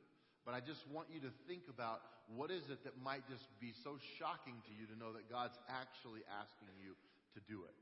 But 0.48 0.56
I 0.56 0.64
just 0.64 0.80
want 0.88 1.12
you 1.12 1.20
to 1.28 1.32
think 1.44 1.68
about 1.68 2.00
what 2.32 2.48
is 2.48 2.64
it 2.72 2.80
that 2.88 2.96
might 3.04 3.20
just 3.28 3.44
be 3.60 3.76
so 3.84 4.00
shocking 4.16 4.56
to 4.64 4.72
you 4.72 4.88
to 4.88 4.96
know 4.96 5.12
that 5.12 5.28
God's 5.28 5.60
actually 5.68 6.24
asking 6.24 6.72
you 6.80 6.96
to 7.36 7.40
do 7.44 7.68
it. 7.68 7.76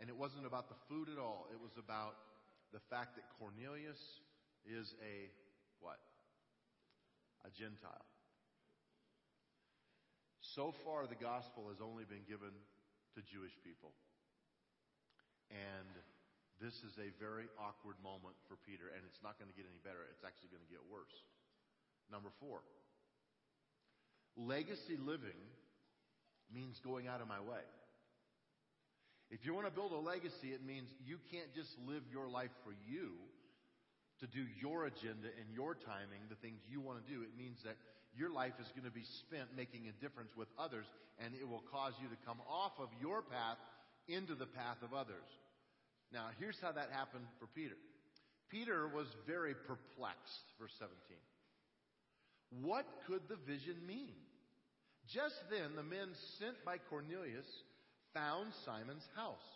And 0.00 0.08
it 0.08 0.16
wasn't 0.16 0.48
about 0.48 0.72
the 0.72 0.80
food 0.88 1.12
at 1.12 1.20
all. 1.20 1.44
It 1.52 1.60
was 1.60 1.76
about 1.76 2.16
the 2.72 2.80
fact 2.88 3.20
that 3.20 3.28
Cornelius 3.36 4.00
is 4.64 4.96
a 5.04 5.28
what? 5.84 6.00
A 7.44 7.52
Gentile. 7.52 8.08
So 10.40 10.72
far, 10.88 11.04
the 11.04 11.20
gospel 11.20 11.68
has 11.68 11.84
only 11.84 12.08
been 12.08 12.24
given 12.24 12.56
to 13.16 13.20
Jewish 13.28 13.52
people. 13.60 13.92
And 15.52 15.92
this 16.56 16.80
is 16.88 16.96
a 16.96 17.12
very 17.20 17.52
awkward 17.60 18.00
moment 18.00 18.40
for 18.48 18.56
Peter, 18.64 18.88
and 18.96 19.04
it's 19.04 19.20
not 19.20 19.36
going 19.36 19.52
to 19.52 19.56
get 19.60 19.68
any 19.68 19.84
better. 19.84 20.08
It's 20.08 20.24
actually 20.24 20.56
going 20.56 20.64
to 20.64 20.72
get 20.72 20.80
worse. 20.88 21.12
Number 22.10 22.30
four, 22.40 22.60
legacy 24.36 24.96
living 24.96 25.38
means 26.52 26.80
going 26.84 27.06
out 27.06 27.20
of 27.20 27.28
my 27.28 27.40
way. 27.40 27.64
If 29.30 29.44
you 29.44 29.52
want 29.52 29.66
to 29.66 29.72
build 29.72 29.92
a 29.92 30.00
legacy, 30.00 30.56
it 30.56 30.64
means 30.64 30.88
you 31.04 31.20
can't 31.30 31.52
just 31.54 31.68
live 31.84 32.00
your 32.10 32.28
life 32.28 32.52
for 32.64 32.72
you 32.88 33.12
to 34.20 34.26
do 34.26 34.40
your 34.60 34.86
agenda 34.88 35.28
and 35.28 35.46
your 35.52 35.76
timing, 35.76 36.24
the 36.32 36.40
things 36.40 36.58
you 36.64 36.80
want 36.80 37.04
to 37.04 37.06
do. 37.06 37.20
It 37.20 37.36
means 37.36 37.60
that 37.64 37.76
your 38.16 38.32
life 38.32 38.56
is 38.58 38.66
going 38.72 38.88
to 38.88 38.94
be 38.94 39.04
spent 39.20 39.52
making 39.54 39.84
a 39.86 39.94
difference 40.00 40.32
with 40.32 40.48
others, 40.58 40.88
and 41.20 41.36
it 41.36 41.46
will 41.46 41.62
cause 41.70 41.92
you 42.00 42.08
to 42.08 42.18
come 42.24 42.40
off 42.48 42.72
of 42.80 42.88
your 43.00 43.20
path 43.20 43.60
into 44.08 44.34
the 44.34 44.48
path 44.48 44.80
of 44.82 44.96
others. 44.96 45.28
Now, 46.10 46.32
here's 46.40 46.56
how 46.64 46.72
that 46.72 46.88
happened 46.90 47.28
for 47.38 47.46
Peter. 47.52 47.76
Peter 48.48 48.88
was 48.88 49.06
very 49.26 49.52
perplexed, 49.52 50.56
verse 50.58 50.72
17. 50.80 50.96
What 52.50 52.86
could 53.06 53.22
the 53.28 53.36
vision 53.46 53.76
mean? 53.86 54.14
Just 55.08 55.36
then, 55.50 55.76
the 55.76 55.82
men 55.82 56.12
sent 56.38 56.56
by 56.64 56.76
Cornelius 56.90 57.48
found 58.12 58.52
Simon's 58.64 59.06
house. 59.16 59.48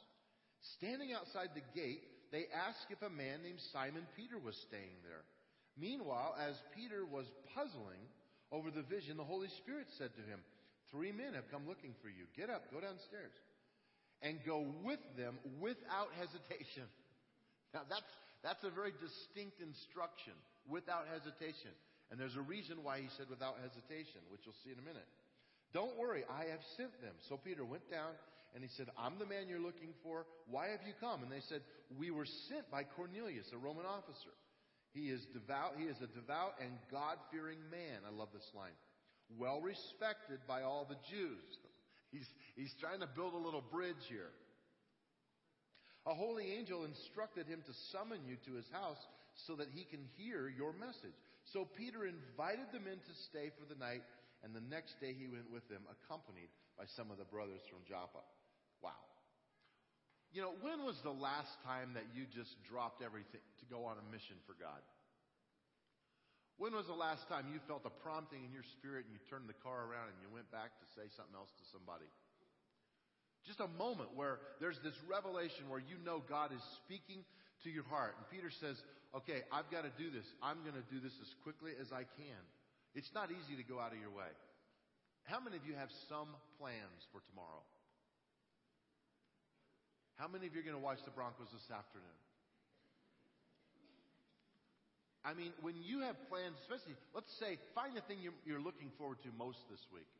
Standing 0.79 1.13
outside 1.13 1.51
the 1.55 1.67
gate, 1.75 2.03
they 2.31 2.47
asked 2.55 2.89
if 2.89 3.03
a 3.03 3.11
man 3.13 3.43
named 3.43 3.61
Simon 3.73 4.07
Peter 4.17 4.39
was 4.39 4.57
staying 4.69 4.97
there. 5.05 5.25
Meanwhile, 5.77 6.37
as 6.41 6.57
Peter 6.77 7.05
was 7.05 7.27
puzzling 7.55 8.05
over 8.53 8.71
the 8.71 8.85
vision, 8.85 9.17
the 9.17 9.25
Holy 9.25 9.49
Spirit 9.61 9.89
said 9.99 10.15
to 10.17 10.25
him, 10.25 10.41
Three 10.91 11.13
men 11.13 11.33
have 11.33 11.49
come 11.51 11.67
looking 11.67 11.97
for 12.05 12.09
you. 12.09 12.29
Get 12.37 12.51
up, 12.51 12.69
go 12.71 12.81
downstairs, 12.81 13.33
and 14.21 14.37
go 14.45 14.69
with 14.85 15.01
them 15.17 15.39
without 15.61 16.13
hesitation. 16.19 16.89
Now, 17.73 17.89
that's, 17.89 18.13
that's 18.45 18.61
a 18.65 18.69
very 18.69 18.93
distinct 19.01 19.57
instruction 19.65 20.37
without 20.69 21.09
hesitation. 21.09 21.73
And 22.13 22.21
there's 22.21 22.37
a 22.37 22.45
reason 22.45 22.85
why 22.85 23.01
he 23.01 23.09
said 23.17 23.33
without 23.33 23.57
hesitation, 23.65 24.21
which 24.29 24.45
you'll 24.45 24.61
see 24.61 24.69
in 24.69 24.77
a 24.77 24.85
minute. 24.85 25.09
Don't 25.73 25.97
worry, 25.97 26.29
I 26.29 26.53
have 26.53 26.61
sent 26.77 26.93
them. 27.01 27.17
So 27.25 27.41
Peter 27.41 27.65
went 27.65 27.89
down 27.89 28.13
and 28.53 28.61
he 28.61 28.69
said, 28.77 28.93
I'm 29.01 29.17
the 29.17 29.25
man 29.25 29.49
you're 29.49 29.65
looking 29.65 29.97
for. 30.05 30.29
Why 30.45 30.69
have 30.69 30.85
you 30.85 30.93
come? 31.01 31.25
And 31.25 31.33
they 31.33 31.41
said, 31.49 31.65
We 31.97 32.13
were 32.13 32.29
sent 32.53 32.69
by 32.71 32.85
Cornelius, 32.85 33.49
a 33.57 33.57
Roman 33.57 33.89
officer. 33.89 34.37
He 34.93 35.09
is 35.09 35.25
devout, 35.33 35.81
he 35.81 35.89
is 35.89 35.97
a 36.05 36.13
devout 36.13 36.61
and 36.61 36.77
God 36.93 37.17
fearing 37.33 37.57
man. 37.73 38.05
I 38.05 38.13
love 38.13 38.29
this 38.37 38.53
line. 38.53 38.77
Well 39.41 39.65
respected 39.65 40.45
by 40.47 40.69
all 40.69 40.85
the 40.85 41.01
Jews. 41.09 41.49
He's, 42.13 42.29
he's 42.57 42.75
trying 42.79 43.01
to 43.01 43.09
build 43.09 43.33
a 43.33 43.41
little 43.41 43.65
bridge 43.73 44.05
here. 44.11 44.37
A 46.05 46.13
holy 46.13 46.53
angel 46.53 46.85
instructed 46.85 47.47
him 47.47 47.63
to 47.65 47.73
summon 47.91 48.21
you 48.29 48.37
to 48.45 48.53
his 48.53 48.69
house 48.71 49.01
so 49.47 49.57
that 49.57 49.69
he 49.73 49.85
can 49.85 50.05
hear 50.19 50.47
your 50.47 50.75
message. 50.75 51.17
So 51.53 51.69
Peter 51.77 52.09
invited 52.09 52.73
the 52.73 52.81
men 52.81 52.97
to 52.97 53.15
stay 53.29 53.53
for 53.61 53.69
the 53.69 53.77
night, 53.77 54.01
and 54.41 54.57
the 54.57 54.65
next 54.65 54.97
day 55.05 55.13
he 55.13 55.29
went 55.29 55.53
with 55.53 55.69
them, 55.69 55.85
accompanied 55.85 56.49
by 56.81 56.89
some 56.97 57.13
of 57.13 57.21
the 57.21 57.29
brothers 57.29 57.61
from 57.69 57.85
Joppa. 57.85 58.25
Wow. 58.81 58.97
You 60.33 60.41
know, 60.41 60.57
when 60.65 60.81
was 60.81 60.97
the 61.05 61.13
last 61.13 61.53
time 61.61 61.93
that 61.93 62.09
you 62.17 62.25
just 62.25 62.57
dropped 62.65 63.05
everything 63.05 63.45
to 63.61 63.65
go 63.69 63.85
on 63.85 64.01
a 64.01 64.07
mission 64.09 64.41
for 64.49 64.57
God? 64.57 64.81
When 66.57 66.73
was 66.73 66.89
the 66.89 66.97
last 66.97 67.29
time 67.29 67.53
you 67.53 67.61
felt 67.69 67.85
a 67.85 67.93
prompting 68.01 68.49
in 68.49 68.53
your 68.53 68.65
spirit 68.81 69.05
and 69.05 69.13
you 69.13 69.21
turned 69.29 69.45
the 69.45 69.61
car 69.61 69.85
around 69.85 70.09
and 70.09 70.19
you 70.25 70.33
went 70.33 70.49
back 70.49 70.73
to 70.81 70.87
say 70.97 71.05
something 71.13 71.37
else 71.37 71.53
to 71.53 71.65
somebody? 71.69 72.09
Just 73.45 73.61
a 73.61 73.69
moment 73.77 74.17
where 74.17 74.41
there's 74.57 74.81
this 74.81 74.97
revelation 75.05 75.69
where 75.69 75.83
you 75.83 76.01
know 76.01 76.25
God 76.25 76.49
is 76.55 76.63
speaking 76.81 77.29
to 77.67 77.69
your 77.69 77.85
heart. 77.93 78.17
And 78.17 78.25
Peter 78.33 78.49
says, 78.49 78.79
okay, 79.17 79.45
I've 79.53 79.69
got 79.69 79.85
to 79.85 79.93
do 80.01 80.09
this. 80.09 80.25
I'm 80.43 80.61
going 80.65 80.77
to 80.77 80.87
do 80.89 81.01
this 81.01 81.13
as 81.21 81.31
quickly 81.45 81.73
as 81.81 81.93
I 81.93 82.09
can. 82.17 82.43
It's 82.95 83.13
not 83.15 83.33
easy 83.33 83.57
to 83.57 83.65
go 83.65 83.81
out 83.81 83.93
of 83.93 84.01
your 84.01 84.13
way. 84.13 84.29
How 85.25 85.39
many 85.39 85.57
of 85.57 85.65
you 85.65 85.75
have 85.79 85.89
some 86.09 86.29
plans 86.59 87.01
for 87.15 87.23
tomorrow? 87.31 87.63
How 90.21 90.29
many 90.29 90.47
of 90.47 90.53
you 90.53 90.61
are 90.61 90.67
going 90.67 90.77
to 90.77 90.83
watch 90.83 91.01
the 91.05 91.15
Broncos 91.15 91.49
this 91.55 91.69
afternoon? 91.73 92.19
I 95.23 95.39
mean, 95.39 95.55
when 95.63 95.79
you 95.79 96.03
have 96.03 96.19
plans, 96.27 96.59
especially, 96.67 96.99
let's 97.15 97.31
say, 97.39 97.55
find 97.79 97.95
the 97.95 98.03
thing 98.11 98.19
you're, 98.19 98.35
you're 98.43 98.63
looking 98.63 98.91
forward 98.99 99.23
to 99.23 99.31
most 99.39 99.63
this 99.71 99.83
week. 99.95 100.11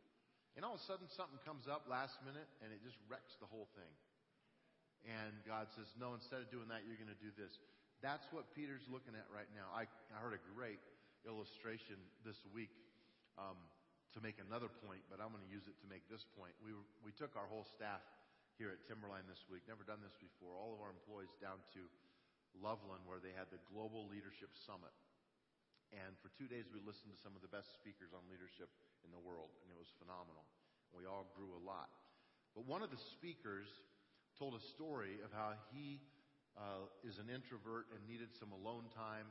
And 0.55 0.63
all 0.63 0.79
of 0.79 0.81
a 0.81 0.87
sudden 0.87 1.11
something 1.11 1.43
comes 1.43 1.67
up 1.67 1.91
last 1.91 2.15
minute 2.23 2.47
and 2.63 2.71
it 2.71 2.79
just 2.87 2.95
wrecks 3.11 3.35
the 3.43 3.51
whole 3.51 3.67
thing. 3.75 3.95
And 5.03 5.35
God 5.43 5.67
says, 5.75 5.91
no, 5.99 6.15
instead 6.15 6.39
of 6.39 6.49
doing 6.55 6.71
that, 6.71 6.87
you're 6.87 7.01
going 7.01 7.11
to 7.11 7.19
do 7.19 7.35
this. 7.35 7.51
That's 8.03 8.27
what 8.35 8.51
Peter's 8.51 8.83
looking 8.91 9.15
at 9.15 9.31
right 9.31 9.47
now. 9.55 9.71
I, 9.71 9.87
I 10.11 10.19
heard 10.19 10.35
a 10.35 10.43
great 10.59 10.83
illustration 11.23 11.95
this 12.27 12.43
week 12.51 12.75
um, 13.39 13.55
to 14.11 14.19
make 14.19 14.43
another 14.43 14.67
point, 14.83 15.07
but 15.07 15.23
I'm 15.23 15.31
going 15.31 15.47
to 15.47 15.55
use 15.55 15.71
it 15.71 15.79
to 15.79 15.87
make 15.87 16.03
this 16.11 16.27
point. 16.35 16.51
We, 16.59 16.75
were, 16.75 16.83
we 17.07 17.15
took 17.15 17.39
our 17.39 17.47
whole 17.47 17.63
staff 17.63 18.03
here 18.59 18.75
at 18.75 18.83
Timberline 18.91 19.25
this 19.31 19.47
week, 19.47 19.63
never 19.71 19.87
done 19.87 20.03
this 20.03 20.19
before, 20.19 20.59
all 20.59 20.75
of 20.75 20.83
our 20.83 20.91
employees 20.91 21.31
down 21.39 21.63
to 21.79 21.87
Loveland 22.59 23.07
where 23.07 23.23
they 23.23 23.33
had 23.33 23.49
the 23.55 23.63
Global 23.71 24.11
Leadership 24.11 24.51
Summit. 24.67 24.93
And 25.95 26.19
for 26.19 26.35
two 26.35 26.51
days, 26.51 26.67
we 26.75 26.83
listened 26.83 27.15
to 27.15 27.21
some 27.23 27.39
of 27.39 27.41
the 27.45 27.53
best 27.55 27.71
speakers 27.79 28.11
on 28.11 28.27
leadership 28.27 28.69
in 29.07 29.15
the 29.15 29.23
world, 29.23 29.55
and 29.63 29.71
it 29.71 29.79
was 29.79 29.95
phenomenal. 30.03 30.43
We 30.91 31.07
all 31.07 31.31
grew 31.39 31.55
a 31.55 31.63
lot. 31.63 31.89
But 32.53 32.67
one 32.67 32.83
of 32.83 32.91
the 32.91 33.01
speakers 33.15 33.71
told 34.37 34.59
a 34.59 34.65
story 34.75 35.23
of 35.25 35.31
how 35.33 35.55
he 35.71 36.03
uh, 36.57 36.89
is 37.03 37.17
an 37.17 37.33
introvert 37.33 37.89
and 37.93 38.01
needed 38.05 38.33
some 38.37 38.53
alone 38.53 38.89
time 38.93 39.29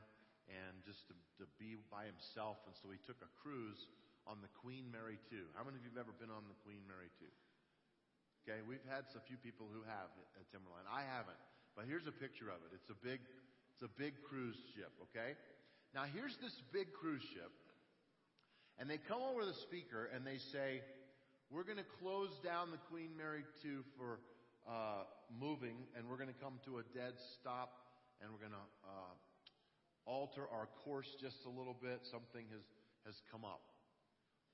and 0.49 0.81
just 0.83 1.05
to, 1.07 1.15
to 1.37 1.45
be 1.61 1.77
by 1.93 2.09
himself. 2.09 2.59
And 2.65 2.73
so 2.81 2.89
he 2.89 2.99
took 3.05 3.21
a 3.21 3.31
cruise 3.39 3.79
on 4.25 4.41
the 4.41 4.51
Queen 4.61 4.89
Mary 4.89 5.17
2. 5.29 5.37
How 5.57 5.65
many 5.65 5.77
of 5.77 5.83
you 5.85 5.91
have 5.93 6.05
ever 6.05 6.15
been 6.17 6.33
on 6.33 6.45
the 6.49 6.57
Queen 6.65 6.81
Mary 6.85 7.09
2? 7.21 7.25
Okay, 8.41 8.65
we've 8.65 8.83
had 8.89 9.05
a 9.13 9.21
few 9.29 9.37
people 9.37 9.69
who 9.69 9.85
have 9.85 10.09
at 10.33 10.49
Timberline. 10.49 10.89
I 10.89 11.05
haven't, 11.05 11.37
but 11.77 11.85
here's 11.85 12.09
a 12.09 12.15
picture 12.15 12.49
of 12.49 12.57
it. 12.65 12.73
It's 12.73 12.89
a 12.89 12.97
big, 12.97 13.21
it's 13.77 13.85
a 13.85 13.93
big 14.01 14.17
cruise 14.25 14.57
ship. 14.73 14.89
Okay, 15.13 15.37
now 15.93 16.09
here's 16.09 16.33
this 16.41 16.57
big 16.73 16.89
cruise 16.89 17.21
ship, 17.37 17.53
and 18.81 18.89
they 18.89 18.97
come 18.97 19.21
over 19.21 19.45
the 19.45 19.53
speaker 19.69 20.09
and 20.09 20.25
they 20.25 20.41
say, 20.41 20.81
"We're 21.53 21.69
going 21.69 21.77
to 21.77 21.91
close 22.01 22.33
down 22.41 22.73
the 22.73 22.81
Queen 22.89 23.13
Mary 23.13 23.45
2 23.61 23.85
for 23.93 24.17
uh, 24.71 25.03
moving, 25.27 25.75
and 25.99 26.07
we're 26.07 26.15
going 26.15 26.31
to 26.31 26.39
come 26.39 26.55
to 26.63 26.79
a 26.79 26.85
dead 26.95 27.19
stop, 27.35 27.75
and 28.23 28.31
we're 28.31 28.39
going 28.39 28.55
to 28.55 28.67
uh, 28.87 29.11
alter 30.07 30.47
our 30.47 30.71
course 30.87 31.11
just 31.19 31.43
a 31.43 31.51
little 31.51 31.75
bit. 31.75 32.07
Something 32.07 32.47
has, 32.55 32.63
has 33.03 33.19
come 33.27 33.43
up. 33.43 33.59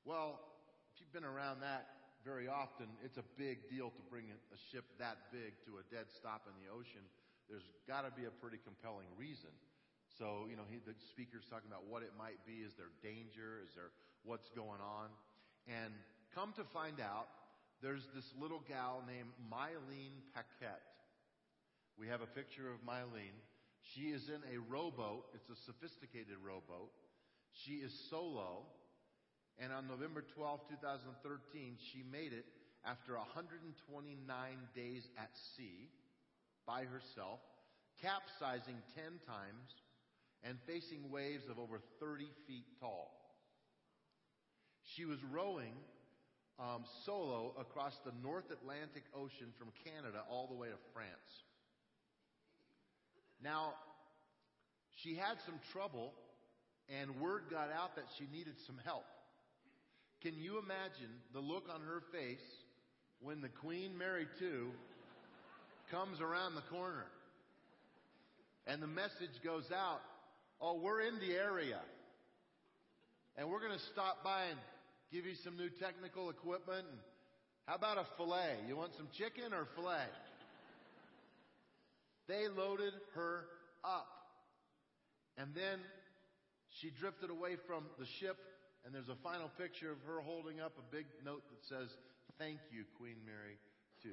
Well, 0.09 0.41
if 0.89 0.97
you've 0.97 1.13
been 1.13 1.27
around 1.27 1.61
that 1.61 1.85
very 2.25 2.49
often, 2.49 2.89
it's 3.05 3.21
a 3.21 3.27
big 3.37 3.69
deal 3.69 3.93
to 3.93 4.01
bring 4.09 4.25
a 4.33 4.59
ship 4.73 4.89
that 4.97 5.29
big 5.29 5.53
to 5.69 5.77
a 5.77 5.83
dead 5.93 6.09
stop 6.17 6.49
in 6.49 6.57
the 6.57 6.73
ocean. 6.73 7.05
There's 7.45 7.69
got 7.85 8.09
to 8.09 8.11
be 8.11 8.25
a 8.25 8.33
pretty 8.41 8.57
compelling 8.65 9.07
reason. 9.15 9.53
So, 10.17 10.49
you 10.49 10.57
know, 10.57 10.65
he, 10.65 10.81
the 10.81 10.97
speaker's 11.13 11.45
talking 11.45 11.69
about 11.69 11.85
what 11.85 12.01
it 12.01 12.11
might 12.17 12.41
be. 12.49 12.65
Is 12.65 12.73
there 12.73 12.89
danger? 13.05 13.61
Is 13.61 13.69
there 13.77 13.93
what's 14.25 14.49
going 14.57 14.81
on? 14.81 15.13
And 15.69 15.93
come 16.33 16.57
to 16.57 16.65
find 16.73 16.97
out, 16.97 17.29
there's 17.81 18.05
this 18.15 18.25
little 18.39 18.63
gal 18.67 19.03
named 19.05 19.29
Mylene 19.51 20.17
Paquette. 20.33 20.81
We 21.97 22.07
have 22.07 22.21
a 22.21 22.27
picture 22.27 22.69
of 22.69 22.81
Mylene. 22.81 23.37
She 23.93 24.09
is 24.09 24.29
in 24.29 24.41
a 24.53 24.59
rowboat. 24.69 25.25
It's 25.33 25.49
a 25.49 25.63
sophisticated 25.65 26.37
rowboat. 26.43 26.91
She 27.65 27.81
is 27.85 27.93
solo. 28.09 28.65
And 29.59 29.71
on 29.73 29.87
November 29.87 30.23
12, 30.35 30.61
2013, 30.69 31.77
she 31.91 32.03
made 32.11 32.33
it 32.33 32.45
after 32.85 33.13
129 33.17 33.73
days 34.75 35.07
at 35.17 35.29
sea 35.55 35.89
by 36.65 36.83
herself, 36.85 37.39
capsizing 38.01 38.77
10 38.95 39.03
times 39.25 39.69
and 40.43 40.57
facing 40.67 41.09
waves 41.09 41.43
of 41.49 41.57
over 41.57 41.81
30 41.99 42.25
feet 42.45 42.65
tall. 42.79 43.09
She 44.95 45.05
was 45.05 45.17
rowing 45.31 45.73
um, 46.59 46.83
solo 47.05 47.53
across 47.59 47.93
the 48.05 48.11
North 48.23 48.49
Atlantic 48.51 49.03
Ocean 49.13 49.53
from 49.57 49.69
Canada 49.85 50.23
all 50.29 50.47
the 50.47 50.55
way 50.55 50.67
to 50.67 50.79
France. 50.93 51.43
Now, 53.43 53.73
she 55.03 55.15
had 55.15 55.37
some 55.45 55.59
trouble, 55.71 56.13
and 56.89 57.21
word 57.21 57.43
got 57.51 57.69
out 57.71 57.95
that 57.95 58.05
she 58.17 58.25
needed 58.35 58.55
some 58.65 58.79
help. 58.83 59.05
Can 60.21 60.33
you 60.35 60.57
imagine 60.57 61.13
the 61.33 61.39
look 61.39 61.65
on 61.71 61.81
her 61.81 62.01
face 62.11 62.43
when 63.21 63.41
the 63.41 63.49
Queen 63.49 63.95
Mary 63.97 64.25
II 64.41 64.73
comes 65.91 66.19
around 66.19 66.55
the 66.55 66.65
corner? 66.71 67.05
And 68.65 68.81
the 68.81 68.87
message 68.87 69.37
goes 69.43 69.71
out, 69.71 70.01
oh, 70.59 70.79
we're 70.81 71.01
in 71.01 71.19
the 71.19 71.35
area. 71.35 71.79
And 73.37 73.47
we're 73.47 73.61
going 73.61 73.77
to 73.77 73.85
stop 73.93 74.23
by 74.23 74.45
and 74.49 74.59
give 75.11 75.25
you 75.25 75.35
some 75.43 75.57
new 75.57 75.69
technical 75.69 76.29
equipment. 76.29 76.85
And 76.89 76.99
how 77.65 77.75
about 77.75 77.97
a 77.97 78.05
filet? 78.17 78.55
You 78.67 78.75
want 78.75 78.95
some 78.95 79.07
chicken 79.17 79.53
or 79.53 79.67
filet? 79.75 80.07
They 82.27 82.47
loaded 82.47 82.93
her 83.15 83.45
up. 83.83 84.07
And 85.37 85.53
then 85.55 85.79
she 86.81 86.91
drifted 86.91 87.29
away 87.29 87.55
from 87.67 87.85
the 87.99 88.05
ship, 88.19 88.37
and 88.85 88.93
there's 88.93 89.09
a 89.09 89.19
final 89.23 89.49
picture 89.57 89.91
of 89.91 89.97
her 90.05 90.19
holding 90.21 90.59
up 90.59 90.73
a 90.77 90.95
big 90.95 91.05
note 91.23 91.43
that 91.49 91.63
says, 91.67 91.89
Thank 92.37 92.59
you, 92.71 92.83
Queen 92.99 93.17
Mary 93.25 93.57
II. 94.05 94.11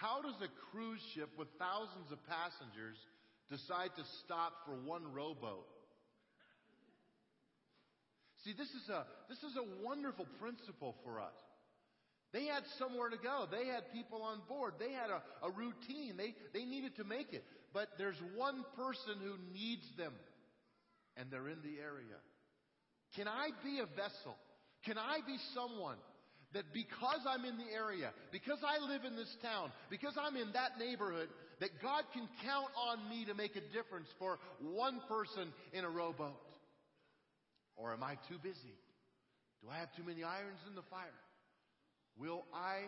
How 0.00 0.22
does 0.22 0.38
a 0.40 0.48
cruise 0.70 1.02
ship 1.14 1.28
with 1.36 1.48
thousands 1.58 2.12
of 2.12 2.18
passengers 2.30 2.96
decide 3.50 3.90
to 3.96 4.04
stop 4.24 4.52
for 4.64 4.74
one 4.74 5.12
rowboat? 5.12 5.66
See, 8.44 8.54
this 8.56 8.68
is 8.68 8.88
a, 8.88 9.04
this 9.28 9.38
is 9.38 9.56
a 9.56 9.84
wonderful 9.84 10.26
principle 10.40 10.94
for 11.04 11.20
us. 11.20 11.34
They 12.32 12.44
had 12.44 12.62
somewhere 12.78 13.08
to 13.08 13.16
go. 13.16 13.46
They 13.50 13.66
had 13.66 13.90
people 13.92 14.22
on 14.22 14.40
board. 14.48 14.74
They 14.78 14.92
had 14.92 15.10
a, 15.10 15.22
a 15.46 15.50
routine. 15.50 16.16
They, 16.16 16.34
they 16.52 16.64
needed 16.64 16.96
to 16.96 17.04
make 17.04 17.32
it. 17.32 17.44
But 17.72 17.88
there's 17.96 18.20
one 18.36 18.64
person 18.76 19.16
who 19.22 19.34
needs 19.52 19.84
them, 19.96 20.12
and 21.16 21.30
they're 21.30 21.48
in 21.48 21.62
the 21.62 21.80
area. 21.80 22.20
Can 23.16 23.28
I 23.28 23.48
be 23.64 23.80
a 23.80 23.86
vessel? 23.96 24.36
Can 24.84 24.98
I 24.98 25.18
be 25.26 25.36
someone 25.54 25.96
that 26.52 26.64
because 26.72 27.20
I'm 27.28 27.44
in 27.44 27.56
the 27.56 27.72
area, 27.74 28.10
because 28.32 28.58
I 28.64 28.78
live 28.86 29.04
in 29.04 29.16
this 29.16 29.34
town, 29.42 29.70
because 29.90 30.14
I'm 30.20 30.36
in 30.36 30.52
that 30.52 30.78
neighborhood, 30.78 31.28
that 31.60 31.70
God 31.82 32.04
can 32.12 32.28
count 32.44 32.68
on 32.88 33.08
me 33.08 33.24
to 33.26 33.34
make 33.34 33.56
a 33.56 33.64
difference 33.72 34.08
for 34.18 34.38
one 34.60 35.00
person 35.08 35.48
in 35.72 35.84
a 35.84 35.90
rowboat? 35.90 36.36
Or 37.78 37.94
am 37.94 38.02
I 38.02 38.18
too 38.26 38.42
busy? 38.42 38.74
Do 39.62 39.70
I 39.70 39.78
have 39.78 39.94
too 39.94 40.02
many 40.02 40.26
irons 40.26 40.58
in 40.66 40.74
the 40.74 40.86
fire? 40.90 41.22
Will 42.18 42.42
I 42.50 42.82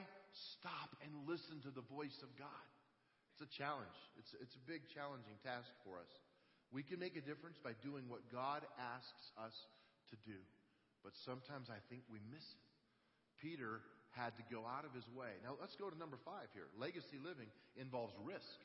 stop 0.59 0.91
and 1.07 1.31
listen 1.31 1.63
to 1.63 1.71
the 1.71 1.87
voice 1.87 2.19
of 2.27 2.35
God? 2.35 2.67
It's 3.39 3.47
a 3.47 3.51
challenge. 3.55 3.95
It's, 4.19 4.35
it's 4.43 4.59
a 4.59 4.65
big, 4.67 4.83
challenging 4.91 5.39
task 5.47 5.71
for 5.87 6.03
us. 6.03 6.11
We 6.75 6.83
can 6.83 6.99
make 6.99 7.15
a 7.15 7.23
difference 7.23 7.59
by 7.63 7.79
doing 7.83 8.11
what 8.11 8.27
God 8.35 8.67
asks 8.77 9.31
us 9.39 9.55
to 10.11 10.17
do. 10.27 10.39
But 11.07 11.15
sometimes 11.27 11.71
I 11.71 11.79
think 11.89 12.03
we 12.11 12.19
miss 12.31 12.45
it. 12.45 12.67
Peter 13.39 13.81
had 14.13 14.35
to 14.37 14.45
go 14.51 14.67
out 14.67 14.83
of 14.83 14.93
his 14.93 15.07
way. 15.15 15.39
Now 15.47 15.55
let's 15.57 15.79
go 15.79 15.89
to 15.89 15.97
number 15.97 16.19
five 16.27 16.51
here. 16.53 16.67
Legacy 16.75 17.23
living 17.23 17.49
involves 17.79 18.13
risk. 18.27 18.59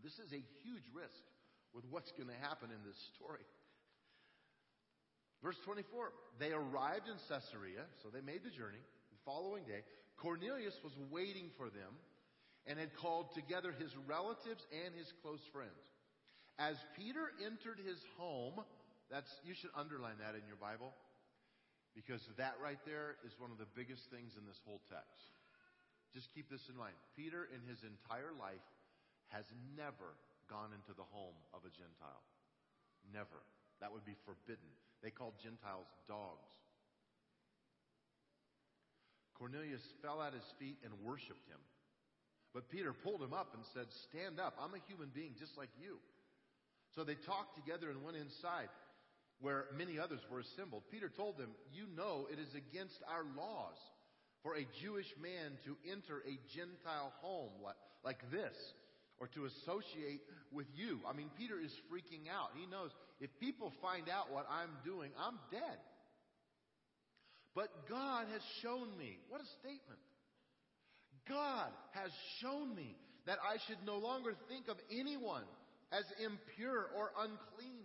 This 0.00 0.16
is 0.18 0.32
a 0.32 0.42
huge 0.64 0.88
risk 0.96 1.22
with 1.76 1.84
what's 1.92 2.10
going 2.16 2.32
to 2.32 2.40
happen 2.40 2.72
in 2.72 2.80
this 2.82 2.98
story. 3.14 3.44
Verse 5.42 5.58
24, 5.64 6.10
they 6.38 6.50
arrived 6.50 7.06
in 7.06 7.14
Caesarea, 7.30 7.86
so 8.02 8.10
they 8.10 8.20
made 8.20 8.42
the 8.42 8.50
journey 8.50 8.82
The 9.14 9.22
following 9.24 9.62
day, 9.64 9.86
Cornelius 10.18 10.74
was 10.82 10.94
waiting 11.10 11.50
for 11.56 11.70
them 11.70 11.94
and 12.66 12.78
had 12.78 12.94
called 12.98 13.30
together 13.34 13.70
his 13.78 13.94
relatives 14.06 14.66
and 14.84 14.90
his 14.94 15.06
close 15.22 15.42
friends. 15.54 15.78
As 16.58 16.74
Peter 16.98 17.30
entered 17.38 17.78
his 17.78 18.02
home, 18.18 18.58
that's 19.06 19.30
you 19.46 19.54
should 19.54 19.70
underline 19.78 20.18
that 20.18 20.34
in 20.34 20.42
your 20.50 20.58
Bible 20.58 20.90
because 21.94 22.22
that 22.36 22.58
right 22.58 22.78
there 22.82 23.14
is 23.22 23.34
one 23.38 23.54
of 23.54 23.58
the 23.58 23.70
biggest 23.78 24.06
things 24.10 24.34
in 24.34 24.42
this 24.42 24.58
whole 24.66 24.82
text. 24.90 25.34
Just 26.14 26.34
keep 26.34 26.50
this 26.50 26.62
in 26.66 26.74
mind. 26.74 26.94
Peter 27.14 27.46
in 27.46 27.62
his 27.66 27.82
entire 27.86 28.34
life 28.34 28.64
has 29.30 29.46
never 29.76 30.18
gone 30.50 30.74
into 30.74 30.96
the 30.96 31.06
home 31.14 31.36
of 31.52 31.62
a 31.62 31.72
Gentile. 31.72 32.24
Never. 33.12 33.42
That 33.80 33.92
would 33.92 34.04
be 34.04 34.16
forbidden. 34.26 34.70
They 35.02 35.10
called 35.10 35.34
Gentiles 35.42 35.86
dogs. 36.08 36.48
Cornelius 39.38 39.82
fell 40.02 40.20
at 40.22 40.34
his 40.34 40.46
feet 40.58 40.78
and 40.82 40.92
worshiped 41.04 41.46
him. 41.46 41.62
But 42.52 42.70
Peter 42.70 42.92
pulled 42.92 43.22
him 43.22 43.32
up 43.32 43.54
and 43.54 43.62
said, 43.72 43.86
Stand 44.10 44.40
up. 44.40 44.58
I'm 44.60 44.74
a 44.74 44.82
human 44.88 45.10
being 45.14 45.34
just 45.38 45.56
like 45.56 45.70
you. 45.80 45.98
So 46.96 47.04
they 47.04 47.14
talked 47.14 47.54
together 47.54 47.90
and 47.90 48.02
went 48.02 48.16
inside 48.16 48.68
where 49.40 49.66
many 49.76 49.98
others 49.98 50.20
were 50.30 50.40
assembled. 50.40 50.82
Peter 50.90 51.08
told 51.08 51.38
them, 51.38 51.50
You 51.72 51.86
know 51.94 52.26
it 52.32 52.38
is 52.40 52.54
against 52.54 52.98
our 53.06 53.22
laws 53.36 53.78
for 54.42 54.56
a 54.56 54.66
Jewish 54.82 55.06
man 55.22 55.58
to 55.64 55.76
enter 55.86 56.22
a 56.26 56.38
Gentile 56.50 57.12
home 57.22 57.52
like 58.02 58.18
this 58.32 58.56
or 59.20 59.26
to 59.34 59.46
associate 59.46 60.22
with 60.52 60.66
you. 60.74 61.00
I 61.08 61.12
mean, 61.12 61.30
Peter 61.36 61.58
is 61.58 61.72
freaking 61.90 62.30
out. 62.30 62.50
He 62.54 62.66
knows 62.66 62.90
if 63.20 63.30
people 63.40 63.72
find 63.82 64.08
out 64.08 64.30
what 64.32 64.46
I'm 64.50 64.70
doing, 64.84 65.10
I'm 65.18 65.38
dead. 65.50 65.78
But 67.54 67.68
God 67.88 68.26
has 68.30 68.42
shown 68.62 68.86
me. 68.96 69.18
What 69.28 69.40
a 69.40 69.48
statement. 69.58 69.98
God 71.28 71.68
has 71.92 72.10
shown 72.40 72.74
me 72.74 72.96
that 73.26 73.38
I 73.42 73.58
should 73.66 73.82
no 73.84 73.98
longer 73.98 74.32
think 74.48 74.68
of 74.68 74.78
anyone 74.88 75.44
as 75.92 76.04
impure 76.22 76.88
or 76.96 77.12
unclean. 77.18 77.84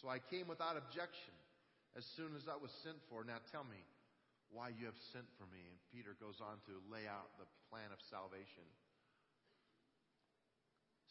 So 0.00 0.08
I 0.08 0.18
came 0.32 0.48
without 0.48 0.80
objection 0.80 1.36
as 1.94 2.02
soon 2.16 2.32
as 2.34 2.48
I 2.48 2.56
was 2.56 2.72
sent 2.82 2.96
for. 3.12 3.22
Now 3.22 3.38
tell 3.52 3.68
me 3.68 3.84
why 4.50 4.74
you 4.74 4.86
have 4.86 4.98
sent 5.12 5.28
for 5.38 5.46
me. 5.52 5.62
And 5.62 5.76
Peter 5.94 6.16
goes 6.18 6.40
on 6.42 6.58
to 6.66 6.74
lay 6.90 7.06
out 7.06 7.30
the 7.38 7.46
plan 7.70 7.92
of 7.94 8.00
salvation. 8.10 8.66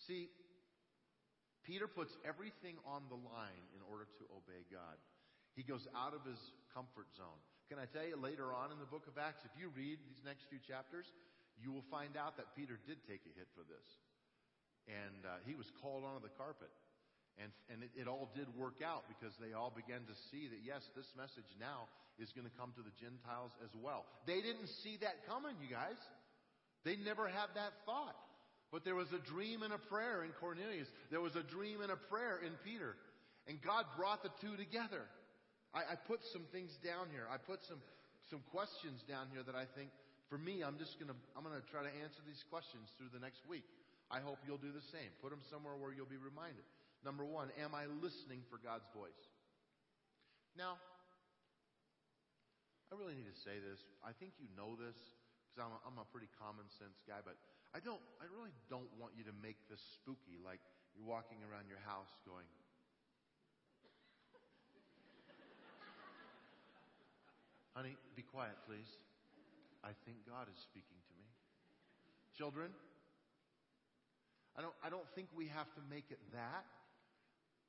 See, 0.10 0.26
Peter 1.62 1.86
puts 1.86 2.10
everything 2.26 2.82
on 2.82 3.06
the 3.14 3.22
line 3.22 3.62
in 3.78 3.86
order 3.86 4.10
to 4.10 4.24
obey 4.34 4.66
God. 4.74 4.98
He 5.54 5.62
goes 5.62 5.86
out 5.94 6.18
of 6.18 6.26
his 6.26 6.42
comfort 6.74 7.14
zone. 7.14 7.38
Can 7.70 7.78
I 7.78 7.86
tell 7.86 8.02
you 8.02 8.18
later 8.18 8.50
on 8.50 8.74
in 8.74 8.82
the 8.82 8.90
book 8.90 9.06
of 9.06 9.22
Acts, 9.22 9.46
if 9.46 9.54
you 9.54 9.70
read 9.70 10.02
these 10.02 10.26
next 10.26 10.50
few 10.50 10.58
chapters, 10.66 11.06
you 11.62 11.70
will 11.70 11.86
find 11.94 12.18
out 12.18 12.42
that 12.42 12.58
Peter 12.58 12.82
did 12.90 12.98
take 13.06 13.22
a 13.30 13.34
hit 13.38 13.46
for 13.54 13.62
this. 13.70 13.86
And 14.90 15.22
uh, 15.30 15.46
he 15.46 15.54
was 15.54 15.70
called 15.78 16.02
onto 16.02 16.26
the 16.26 16.34
carpet. 16.34 16.74
And, 17.38 17.54
and 17.70 17.86
it, 17.86 17.94
it 17.94 18.08
all 18.10 18.34
did 18.34 18.50
work 18.58 18.82
out 18.82 19.06
because 19.06 19.38
they 19.38 19.54
all 19.54 19.70
began 19.70 20.10
to 20.10 20.16
see 20.34 20.50
that, 20.50 20.66
yes, 20.66 20.82
this 20.98 21.14
message 21.14 21.54
now 21.62 21.86
is 22.18 22.34
going 22.34 22.50
to 22.50 22.56
come 22.58 22.74
to 22.74 22.82
the 22.82 22.96
Gentiles 22.98 23.54
as 23.62 23.70
well. 23.78 24.10
They 24.26 24.42
didn't 24.42 24.74
see 24.82 24.98
that 25.06 25.22
coming, 25.30 25.54
you 25.62 25.70
guys. 25.70 26.02
They 26.82 26.98
never 26.98 27.30
had 27.30 27.54
that 27.54 27.78
thought. 27.86 28.18
But 28.72 28.86
there 28.86 28.96
was 28.96 29.10
a 29.12 29.22
dream 29.26 29.64
and 29.64 29.74
a 29.74 29.82
prayer 29.82 30.24
in 30.24 30.30
Cornelius. 30.38 30.88
There 31.10 31.22
was 31.22 31.36
a 31.36 31.42
dream 31.42 31.82
and 31.82 31.92
a 31.92 31.98
prayer 31.98 32.38
in 32.38 32.54
Peter. 32.62 32.94
And 33.50 33.58
God 33.62 33.86
brought 33.98 34.22
the 34.22 34.30
two 34.38 34.54
together. 34.58 35.10
I, 35.74 35.94
I 35.94 35.96
put 35.98 36.22
some 36.30 36.46
things 36.54 36.78
down 36.86 37.10
here. 37.10 37.26
I 37.34 37.42
put 37.42 37.66
some, 37.66 37.82
some 38.30 38.46
questions 38.54 39.02
down 39.10 39.34
here 39.34 39.42
that 39.42 39.58
I 39.58 39.66
think, 39.74 39.90
for 40.30 40.38
me, 40.38 40.62
I'm 40.62 40.78
just 40.78 41.02
going 41.02 41.10
to, 41.10 41.18
I'm 41.34 41.42
to 41.50 41.66
try 41.74 41.82
to 41.82 41.94
answer 42.06 42.22
these 42.30 42.46
questions 42.54 42.94
through 43.02 43.10
the 43.10 43.22
next 43.22 43.42
week. 43.50 43.66
I 44.14 44.22
hope 44.22 44.38
you'll 44.46 44.62
do 44.62 44.74
the 44.74 44.86
same. 44.94 45.10
Put 45.22 45.34
them 45.34 45.42
somewhere 45.50 45.74
where 45.74 45.90
you'll 45.90 46.10
be 46.10 46.22
reminded. 46.22 46.66
Number 47.02 47.26
one, 47.26 47.50
am 47.58 47.74
I 47.74 47.90
listening 48.02 48.46
for 48.54 48.62
God's 48.62 48.86
voice? 48.94 49.22
Now, 50.54 50.78
I 52.90 52.98
really 52.98 53.18
need 53.18 53.30
to 53.30 53.42
say 53.46 53.62
this. 53.62 53.82
I 54.02 54.14
think 54.18 54.38
you 54.42 54.50
know 54.58 54.74
this 54.78 54.98
because 55.50 55.62
I'm, 55.62 55.74
I'm 55.86 55.98
a 56.02 56.06
pretty 56.10 56.30
common 56.42 56.66
sense 56.82 57.02
guy, 57.06 57.22
but 57.22 57.38
I 57.74 57.80
don't, 57.80 58.02
I 58.18 58.26
really 58.34 58.54
don't 58.70 58.90
want 58.98 59.14
you 59.14 59.24
to 59.30 59.36
make 59.46 59.58
this 59.70 59.82
spooky 59.98 60.42
like 60.42 60.60
you're 60.98 61.06
walking 61.06 61.38
around 61.46 61.70
your 61.70 61.82
house 61.86 62.10
going, 62.26 62.46
Honey, 67.78 67.96
be 68.16 68.24
quiet, 68.24 68.58
please. 68.68 68.90
I 69.86 69.96
think 70.04 70.18
God 70.28 70.52
is 70.52 70.60
speaking 70.60 71.00
to 71.00 71.14
me. 71.16 71.24
Children, 72.36 72.76
I 74.58 74.62
don't, 74.62 74.74
I 74.84 74.90
don't 74.90 75.08
think 75.16 75.30
we 75.32 75.48
have 75.48 75.72
to 75.76 75.82
make 75.90 76.12
it 76.12 76.20
that. 76.34 76.66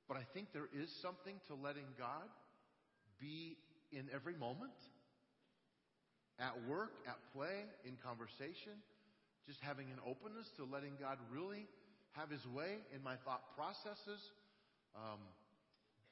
But 0.09 0.17
I 0.17 0.27
think 0.35 0.51
there 0.53 0.67
is 0.75 0.91
something 0.91 1.39
to 1.47 1.55
letting 1.55 1.87
God 1.97 2.27
be 3.21 3.57
in 3.93 4.11
every 4.13 4.35
moment 4.35 4.75
at 6.41 6.59
work, 6.67 6.91
at 7.07 7.19
play, 7.33 7.63
in 7.85 7.95
conversation, 8.03 8.83
just 9.47 9.61
having 9.61 9.89
an 9.91 10.01
openness 10.05 10.49
to 10.57 10.65
letting 10.65 10.97
God 11.01 11.17
really 11.33 11.69
have 12.19 12.31
His 12.31 12.45
way 12.51 12.83
in 12.95 13.03
my 13.03 13.17
thought 13.25 13.43
processes. 13.57 14.21
Um, 14.97 15.21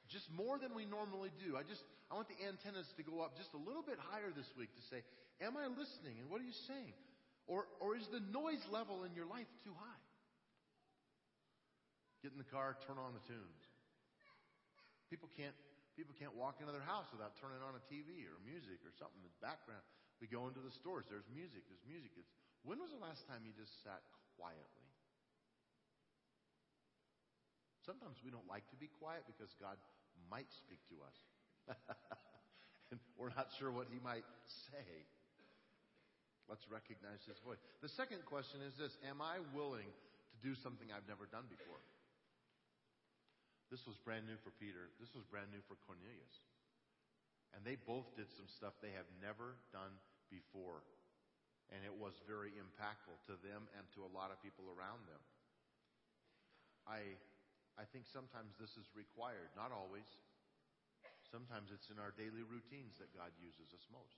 just 0.09 0.25
more 0.33 0.57
than 0.57 0.73
we 0.73 0.89
normally 0.89 1.29
do. 1.37 1.53
I 1.53 1.61
just 1.61 1.85
I 2.09 2.17
want 2.17 2.25
the 2.27 2.39
antennas 2.41 2.89
to 2.97 3.03
go 3.05 3.21
up 3.21 3.37
just 3.37 3.53
a 3.53 3.61
little 3.61 3.85
bit 3.85 4.01
higher 4.09 4.33
this 4.33 4.49
week 4.57 4.73
to 4.73 4.83
say, 4.89 5.05
am 5.37 5.53
I 5.53 5.69
listening 5.69 6.17
and 6.17 6.25
what 6.33 6.41
are 6.41 6.47
you 6.47 6.57
saying? 6.65 6.97
Or 7.45 7.69
or 7.77 7.93
is 7.93 8.05
the 8.09 8.21
noise 8.33 8.61
level 8.73 9.05
in 9.05 9.13
your 9.13 9.29
life 9.29 9.49
too 9.61 9.73
high? 9.77 10.03
Get 12.25 12.33
in 12.33 12.41
the 12.41 12.51
car, 12.51 12.75
turn 12.83 12.97
on 12.97 13.15
the 13.15 13.23
tunes. 13.29 13.63
People 15.13 15.29
can't 15.37 15.55
people 15.93 16.17
can't 16.17 16.33
walk 16.33 16.57
into 16.63 16.73
their 16.73 16.85
house 16.85 17.05
without 17.13 17.37
turning 17.37 17.61
on 17.61 17.77
a 17.77 17.83
TV 17.91 18.25
or 18.25 18.39
music 18.41 18.81
or 18.81 18.91
something 18.97 19.21
in 19.21 19.29
the 19.29 19.43
background. 19.43 19.85
We 20.19 20.27
go 20.27 20.49
into 20.49 20.59
the 20.59 20.73
stores. 20.73 21.07
There's 21.07 21.27
music. 21.31 21.63
There's 21.69 21.85
music. 21.87 22.11
It's, 22.17 22.33
when 22.63 22.79
was 22.79 22.91
the 22.91 23.01
last 23.01 23.25
time 23.27 23.47
you 23.47 23.55
just 23.55 23.71
sat 23.83 24.03
quietly? 24.35 24.87
Sometimes 27.87 28.19
we 28.21 28.29
don't 28.29 28.45
like 28.45 28.67
to 28.69 28.77
be 28.77 28.91
quiet 28.99 29.25
because 29.25 29.49
God 29.57 29.79
might 30.29 30.49
speak 30.51 30.83
to 30.93 31.01
us. 31.01 31.17
and 32.91 32.99
we're 33.17 33.33
not 33.33 33.49
sure 33.57 33.71
what 33.71 33.87
He 33.89 33.97
might 34.03 34.27
say. 34.69 34.85
Let's 36.45 36.65
recognize 36.69 37.25
His 37.25 37.39
voice. 37.41 37.61
The 37.81 37.89
second 37.89 38.25
question 38.29 38.61
is 38.61 38.77
this 38.77 38.93
Am 39.07 39.23
I 39.23 39.41
willing 39.55 39.89
to 39.89 40.37
do 40.43 40.53
something 40.53 40.91
I've 40.91 41.07
never 41.09 41.25
done 41.29 41.49
before? 41.49 41.81
This 43.69 43.85
was 43.85 44.01
brand 44.01 44.25
new 44.25 44.37
for 44.41 44.49
Peter. 44.57 44.89
This 44.97 45.13
was 45.13 45.21
brand 45.29 45.53
new 45.53 45.61
for 45.69 45.77
Cornelius. 45.85 46.35
And 47.53 47.61
they 47.61 47.77
both 47.77 48.09
did 48.17 48.29
some 48.33 48.49
stuff 48.49 48.77
they 48.81 48.93
have 48.97 49.09
never 49.21 49.57
done 49.73 49.93
before. 50.29 50.85
And 51.69 51.85
it 51.85 51.93
was 51.93 52.17
very 52.25 52.49
impactful 52.57 53.17
to 53.29 53.37
them 53.45 53.69
and 53.77 53.85
to 53.93 54.01
a 54.01 54.09
lot 54.09 54.33
of 54.33 54.41
people 54.41 54.65
around 54.73 55.05
them. 55.05 55.21
I, 56.89 57.13
I 57.77 57.85
think 57.93 58.09
sometimes 58.09 58.57
this 58.57 58.73
is 58.73 58.89
required, 58.97 59.53
not 59.53 59.69
always. 59.69 60.09
Sometimes 61.29 61.69
it's 61.69 61.93
in 61.93 62.01
our 62.01 62.09
daily 62.17 62.41
routines 62.41 62.97
that 62.97 63.13
God 63.13 63.29
uses 63.37 63.69
us 63.69 63.85
most. 63.93 64.17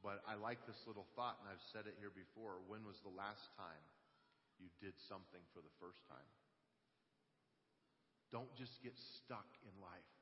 But 0.00 0.24
I 0.26 0.34
like 0.34 0.64
this 0.66 0.80
little 0.88 1.06
thought, 1.14 1.38
and 1.38 1.46
I've 1.46 1.62
said 1.70 1.86
it 1.86 1.94
here 2.00 2.10
before. 2.10 2.58
When 2.66 2.82
was 2.82 2.98
the 3.04 3.12
last 3.12 3.52
time 3.54 3.84
you 4.58 4.66
did 4.82 4.98
something 5.06 5.44
for 5.54 5.62
the 5.62 5.70
first 5.78 6.02
time? 6.10 6.26
Don't 8.34 8.50
just 8.56 8.80
get 8.80 8.96
stuck 8.96 9.46
in 9.62 9.70
life. 9.78 10.12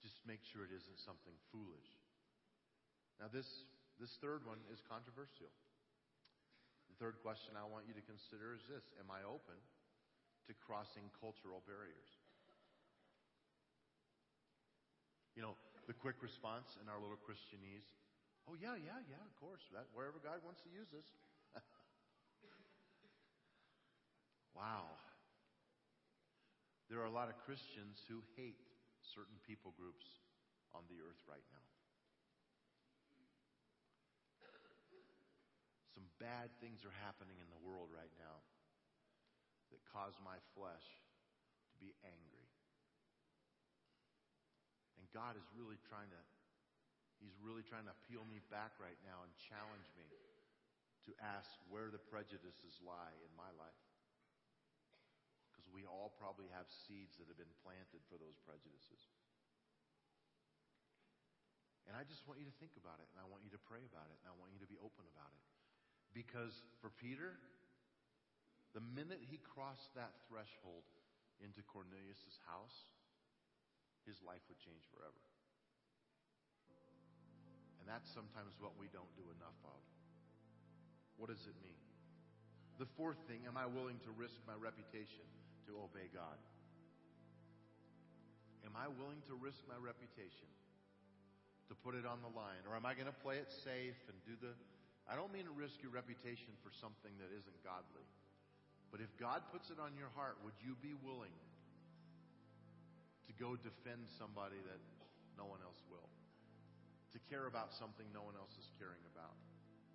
Just 0.00 0.22
make 0.24 0.40
sure 0.46 0.62
it 0.62 0.72
isn't 0.72 0.98
something 1.02 1.34
foolish. 1.50 1.90
Now, 3.20 3.28
this, 3.28 3.66
this 4.00 4.14
third 4.20 4.44
one 4.46 4.60
is 4.72 4.80
controversial. 4.86 5.50
The 6.92 6.96
third 7.00 7.16
question 7.24 7.56
I 7.56 7.66
want 7.66 7.88
you 7.88 7.96
to 7.96 8.04
consider 8.04 8.52
is 8.54 8.64
this 8.68 8.84
Am 9.00 9.08
I 9.08 9.24
open 9.24 9.56
to 10.48 10.52
crossing 10.62 11.08
cultural 11.18 11.64
barriers? 11.64 12.12
You 15.34 15.42
know, 15.42 15.56
the 15.88 15.96
quick 15.96 16.20
response 16.20 16.76
in 16.78 16.92
our 16.92 17.00
little 17.00 17.18
Christianese 17.24 17.88
oh, 18.48 18.56
yeah, 18.58 18.74
yeah, 18.78 18.98
yeah, 19.06 19.22
of 19.22 19.34
course, 19.38 19.62
that, 19.74 19.86
wherever 19.94 20.18
God 20.18 20.42
wants 20.42 20.62
to 20.66 20.70
use 20.72 20.90
us. 20.94 21.06
wow. 24.58 24.90
There 26.90 27.00
are 27.00 27.08
a 27.08 27.14
lot 27.14 27.30
of 27.30 27.38
Christians 27.46 28.02
who 28.10 28.20
hate 28.34 28.58
certain 29.14 29.38
people 29.46 29.74
groups 29.78 30.04
on 30.74 30.82
the 30.90 30.98
earth 31.00 31.20
right 31.28 31.44
now. 31.52 31.66
Some 35.96 36.08
bad 36.22 36.54
things 36.62 36.86
are 36.86 36.94
happening 37.02 37.34
in 37.42 37.50
the 37.50 37.58
world 37.66 37.90
right 37.90 38.14
now 38.22 38.38
that 39.74 39.82
cause 39.90 40.14
my 40.22 40.38
flesh 40.54 40.86
to 41.74 41.76
be 41.82 41.90
angry. 42.06 42.46
And 45.02 45.10
God 45.10 45.34
is 45.34 45.42
really 45.58 45.82
trying 45.90 46.14
to 46.14 46.22
He's 47.22 47.38
really 47.38 47.62
trying 47.62 47.86
to 47.86 47.94
peel 48.10 48.26
me 48.26 48.42
back 48.50 48.74
right 48.82 48.98
now 49.06 49.22
and 49.22 49.30
challenge 49.46 49.86
me 49.94 50.10
to 51.06 51.14
ask 51.22 51.46
where 51.70 51.86
the 51.86 52.02
prejudices 52.10 52.82
lie 52.82 53.14
in 53.22 53.30
my 53.38 53.46
life 53.54 53.86
Because 55.54 55.70
we 55.70 55.86
all 55.86 56.10
probably 56.18 56.50
have 56.50 56.66
seeds 56.66 57.14
that 57.22 57.30
have 57.30 57.38
been 57.38 57.54
planted 57.62 58.02
for 58.10 58.18
those 58.18 58.34
prejudices. 58.42 59.06
And 61.86 61.94
I 61.94 62.02
just 62.02 62.26
want 62.26 62.42
you 62.42 62.46
to 62.50 62.56
think 62.58 62.74
about 62.74 62.98
it, 62.98 63.06
and 63.14 63.22
I 63.22 63.26
want 63.30 63.46
you 63.46 63.54
to 63.54 63.62
pray 63.70 63.86
about 63.86 64.10
it, 64.10 64.18
and 64.22 64.26
I 64.26 64.34
want 64.42 64.50
you 64.50 64.58
to 64.62 64.70
be 64.70 64.78
open 64.82 65.06
about 65.06 65.30
it. 65.30 65.46
Because 66.12 66.52
for 66.84 66.92
Peter, 67.00 67.40
the 68.76 68.84
minute 68.94 69.20
he 69.24 69.40
crossed 69.40 69.92
that 69.96 70.12
threshold 70.28 70.84
into 71.40 71.64
Cornelius' 71.64 72.38
house, 72.44 72.92
his 74.04 74.20
life 74.20 74.44
would 74.48 74.60
change 74.60 74.84
forever. 74.92 75.24
And 77.80 77.88
that's 77.88 78.12
sometimes 78.12 78.54
what 78.60 78.78
we 78.78 78.86
don't 78.92 79.10
do 79.18 79.26
enough 79.34 79.58
of. 79.66 79.80
What 81.16 81.32
does 81.32 81.48
it 81.48 81.56
mean? 81.64 81.80
The 82.78 82.88
fourth 82.96 83.18
thing, 83.26 83.44
am 83.48 83.56
I 83.56 83.66
willing 83.66 83.98
to 84.06 84.10
risk 84.14 84.38
my 84.46 84.54
reputation? 84.54 85.26
to 85.66 85.78
obey 85.78 86.10
God? 86.10 86.38
Am 88.66 88.74
I 88.78 88.86
willing 88.88 89.22
to 89.26 89.34
risk 89.34 89.58
my 89.66 89.78
reputation 89.78 90.48
to 91.68 91.74
put 91.74 91.94
it 91.94 92.06
on 92.06 92.22
the 92.22 92.32
line? 92.34 92.62
Or 92.66 92.76
am 92.76 92.86
I 92.86 92.94
going 92.94 93.10
to 93.10 93.20
play 93.24 93.38
it 93.38 93.50
safe 93.50 93.98
and 94.08 94.16
do 94.26 94.34
the. 94.38 94.54
I 95.10 95.18
don't 95.18 95.32
mean 95.34 95.44
to 95.50 95.54
risk 95.54 95.82
your 95.82 95.90
reputation 95.90 96.54
for 96.62 96.70
something 96.78 97.12
that 97.18 97.30
isn't 97.34 97.58
godly. 97.66 98.06
But 98.94 99.00
if 99.00 99.10
God 99.16 99.42
puts 99.50 99.72
it 99.72 99.80
on 99.80 99.96
your 99.96 100.12
heart, 100.14 100.36
would 100.44 100.54
you 100.60 100.76
be 100.78 100.92
willing 100.92 101.32
to 103.26 103.32
go 103.40 103.56
defend 103.56 104.06
somebody 104.20 104.60
that 104.68 104.80
no 105.34 105.48
one 105.48 105.64
else 105.64 105.80
will? 105.88 106.06
To 107.16 107.18
care 107.32 107.48
about 107.48 107.72
something 107.80 108.04
no 108.12 108.22
one 108.22 108.36
else 108.36 108.52
is 108.60 108.68
caring 108.76 109.00
about? 109.16 109.34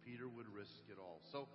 Peter 0.01 0.25
would 0.25 0.49
risk 0.49 0.85
it 0.89 0.97
all. 0.97 1.21
So, 1.31 1.47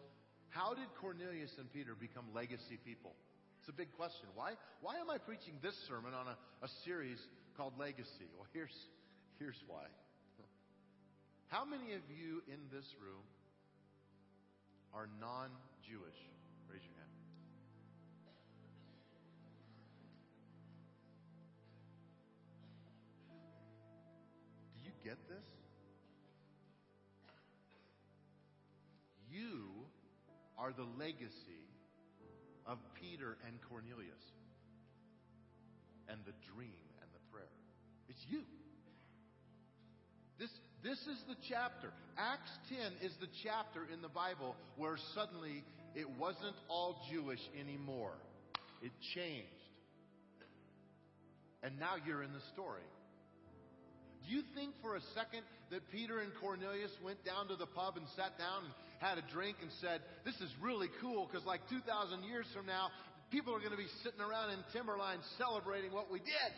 how 0.51 0.75
did 0.75 0.87
Cornelius 1.01 1.51
and 1.59 1.67
Peter 1.73 1.97
become 1.97 2.29
legacy 2.35 2.79
people? 2.85 3.17
It's 3.62 3.71
a 3.71 3.75
big 3.75 3.95
question. 3.97 4.29
Why, 4.35 4.59
why 4.83 4.99
am 4.99 5.09
I 5.09 5.19
preaching 5.19 5.55
this 5.62 5.75
sermon 5.87 6.12
on 6.15 6.27
a, 6.29 6.37
a 6.67 6.71
series 6.85 7.19
called 7.57 7.73
Legacy? 7.79 8.27
Well, 8.37 8.47
here's, 8.53 8.75
here's 9.38 9.59
why. 9.67 9.87
How 11.47 11.65
many 11.65 11.93
of 11.95 12.05
you 12.09 12.43
in 12.49 12.59
this 12.73 12.88
room 12.97 13.23
are 14.95 15.09
non 15.21 15.51
Jewish? 15.83 16.21
Raise 16.69 16.83
your 16.85 16.97
hand. 16.97 17.11
Do 24.75 24.81
you 24.85 24.93
get 25.05 25.19
this? 25.29 25.47
You 29.31 29.87
are 30.59 30.73
the 30.73 30.87
legacy 30.99 31.67
of 32.67 32.79
Peter 32.95 33.39
and 33.47 33.59
Cornelius 33.69 34.23
and 36.09 36.21
the 36.25 36.33
dream 36.55 36.85
and 37.01 37.11
the 37.13 37.21
prayer. 37.33 37.49
It's 38.09 38.25
you. 38.29 38.43
This, 40.39 40.51
this 40.83 40.99
is 40.99 41.18
the 41.29 41.37
chapter. 41.49 41.92
Acts 42.18 42.51
10 42.68 43.07
is 43.07 43.12
the 43.21 43.29
chapter 43.42 43.87
in 43.92 44.03
the 44.03 44.09
Bible 44.09 44.57
where 44.77 44.97
suddenly 45.14 45.64
it 45.95 46.09
wasn't 46.18 46.57
all 46.68 47.01
Jewish 47.11 47.40
anymore. 47.59 48.14
It 48.83 48.92
changed. 49.14 49.49
And 51.62 51.79
now 51.79 51.95
you're 52.05 52.23
in 52.23 52.33
the 52.33 52.42
story. 52.53 52.83
Do 54.27 54.35
you 54.35 54.42
think 54.55 54.75
for 54.83 54.97
a 54.97 55.03
second 55.14 55.42
that 55.71 55.87
Peter 55.90 56.18
and 56.18 56.33
Cornelius 56.40 56.90
went 57.05 57.25
down 57.25 57.49
to 57.49 57.57
the 57.57 57.66
pub 57.66 57.97
and 57.97 58.07
sat 58.16 58.38
down 58.38 58.66
and 58.66 58.75
had 58.99 59.18
a 59.18 59.25
drink 59.33 59.57
and 59.62 59.71
said, 59.81 60.01
This 60.25 60.35
is 60.37 60.51
really 60.61 60.88
cool 61.01 61.29
because, 61.31 61.47
like 61.47 61.61
2,000 61.71 62.25
years 62.25 62.47
from 62.55 62.66
now, 62.66 62.90
people 63.31 63.55
are 63.55 63.59
going 63.59 63.73
to 63.73 63.81
be 63.81 63.90
sitting 64.03 64.21
around 64.21 64.51
in 64.51 64.59
Timberline 64.73 65.18
celebrating 65.38 65.92
what 65.92 66.11
we 66.11 66.18
did? 66.18 66.53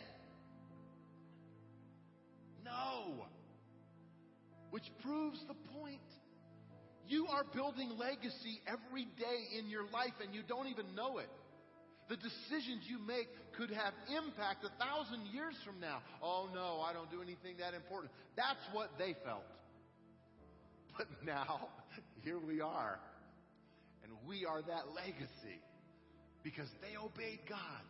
No. 2.64 3.28
Which 4.74 4.90
proves 5.04 5.38
the 5.46 5.54
point. 5.78 6.02
You 7.06 7.28
are 7.28 7.44
building 7.54 7.94
legacy 7.96 8.58
every 8.66 9.04
day 9.04 9.56
in 9.56 9.70
your 9.70 9.84
life 9.94 10.18
and 10.20 10.34
you 10.34 10.42
don't 10.42 10.66
even 10.66 10.96
know 10.96 11.18
it. 11.18 11.30
The 12.08 12.16
decisions 12.16 12.82
you 12.90 12.98
make 12.98 13.28
could 13.56 13.70
have 13.70 13.94
impact 14.10 14.66
a 14.66 14.84
thousand 14.84 15.30
years 15.32 15.54
from 15.64 15.78
now. 15.78 16.02
Oh 16.20 16.48
no, 16.52 16.82
I 16.84 16.92
don't 16.92 17.08
do 17.08 17.22
anything 17.22 17.58
that 17.60 17.72
important. 17.72 18.10
That's 18.34 18.58
what 18.72 18.90
they 18.98 19.14
felt. 19.24 19.46
But 20.98 21.06
now, 21.24 21.68
here 22.24 22.40
we 22.40 22.60
are. 22.60 22.98
And 24.02 24.10
we 24.26 24.44
are 24.44 24.60
that 24.60 24.90
legacy 24.90 25.62
because 26.42 26.68
they 26.82 26.98
obeyed 26.98 27.46
God. 27.48 27.86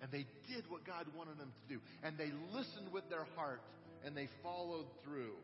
And 0.00 0.10
they 0.10 0.26
did 0.52 0.68
what 0.68 0.84
God 0.84 1.06
wanted 1.16 1.38
them 1.38 1.52
to 1.54 1.74
do. 1.74 1.80
And 2.02 2.18
they 2.18 2.32
listened 2.52 2.90
with 2.92 3.08
their 3.08 3.26
heart 3.36 3.62
and 4.04 4.16
they 4.16 4.28
followed 4.42 4.86
through. 5.04 5.36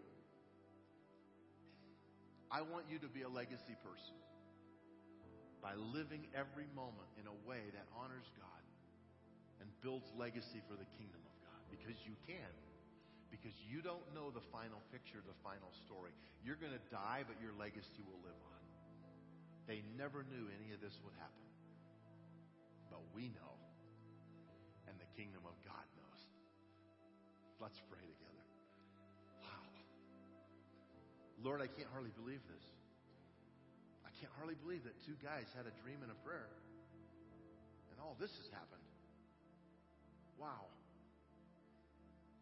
I 2.50 2.62
want 2.62 2.88
you 2.88 2.98
to 3.00 3.08
be 3.08 3.22
a 3.22 3.28
legacy 3.28 3.76
person 3.84 4.16
by 5.60 5.74
living 5.74 6.24
every 6.32 6.64
moment 6.72 7.10
in 7.20 7.26
a 7.28 7.36
way 7.44 7.60
that 7.74 7.84
honors 7.92 8.30
God 8.40 8.64
and 9.60 9.68
builds 9.82 10.08
legacy 10.16 10.62
for 10.64 10.78
the 10.78 10.88
kingdom 10.96 11.20
of 11.20 11.34
God 11.44 11.62
because 11.68 11.98
you 12.06 12.16
can. 12.24 12.52
Because 13.28 13.52
you 13.68 13.84
don't 13.84 14.08
know 14.16 14.32
the 14.32 14.40
final 14.48 14.80
picture, 14.88 15.20
the 15.20 15.36
final 15.44 15.68
story. 15.84 16.16
You're 16.40 16.56
going 16.56 16.72
to 16.72 16.80
die, 16.88 17.28
but 17.28 17.36
your 17.36 17.52
legacy 17.60 18.00
will 18.00 18.16
live 18.24 18.40
on. 18.40 18.64
They 19.68 19.84
never 20.00 20.24
knew 20.24 20.48
any 20.48 20.72
of 20.72 20.80
this 20.80 20.96
would 21.04 21.12
happen. 21.20 21.48
But 22.88 23.04
we 23.12 23.28
know, 23.36 23.52
and 24.88 24.96
the 24.96 25.04
kingdom 25.12 25.44
of 25.44 25.52
God 25.60 25.84
knows. 25.92 26.20
Let's 27.60 27.84
pray 27.92 28.00
together. 28.00 28.37
Lord, 31.42 31.62
I 31.62 31.70
can't 31.70 31.88
hardly 31.94 32.10
believe 32.18 32.42
this. 32.50 32.66
I 34.02 34.10
can't 34.18 34.32
hardly 34.34 34.58
believe 34.58 34.82
that 34.82 34.98
two 35.06 35.14
guys 35.22 35.46
had 35.54 35.70
a 35.70 35.74
dream 35.82 36.02
and 36.02 36.10
a 36.10 36.18
prayer, 36.26 36.50
and 37.94 37.96
all 38.02 38.18
this 38.18 38.34
has 38.34 38.48
happened. 38.50 38.82
Wow. 40.38 40.66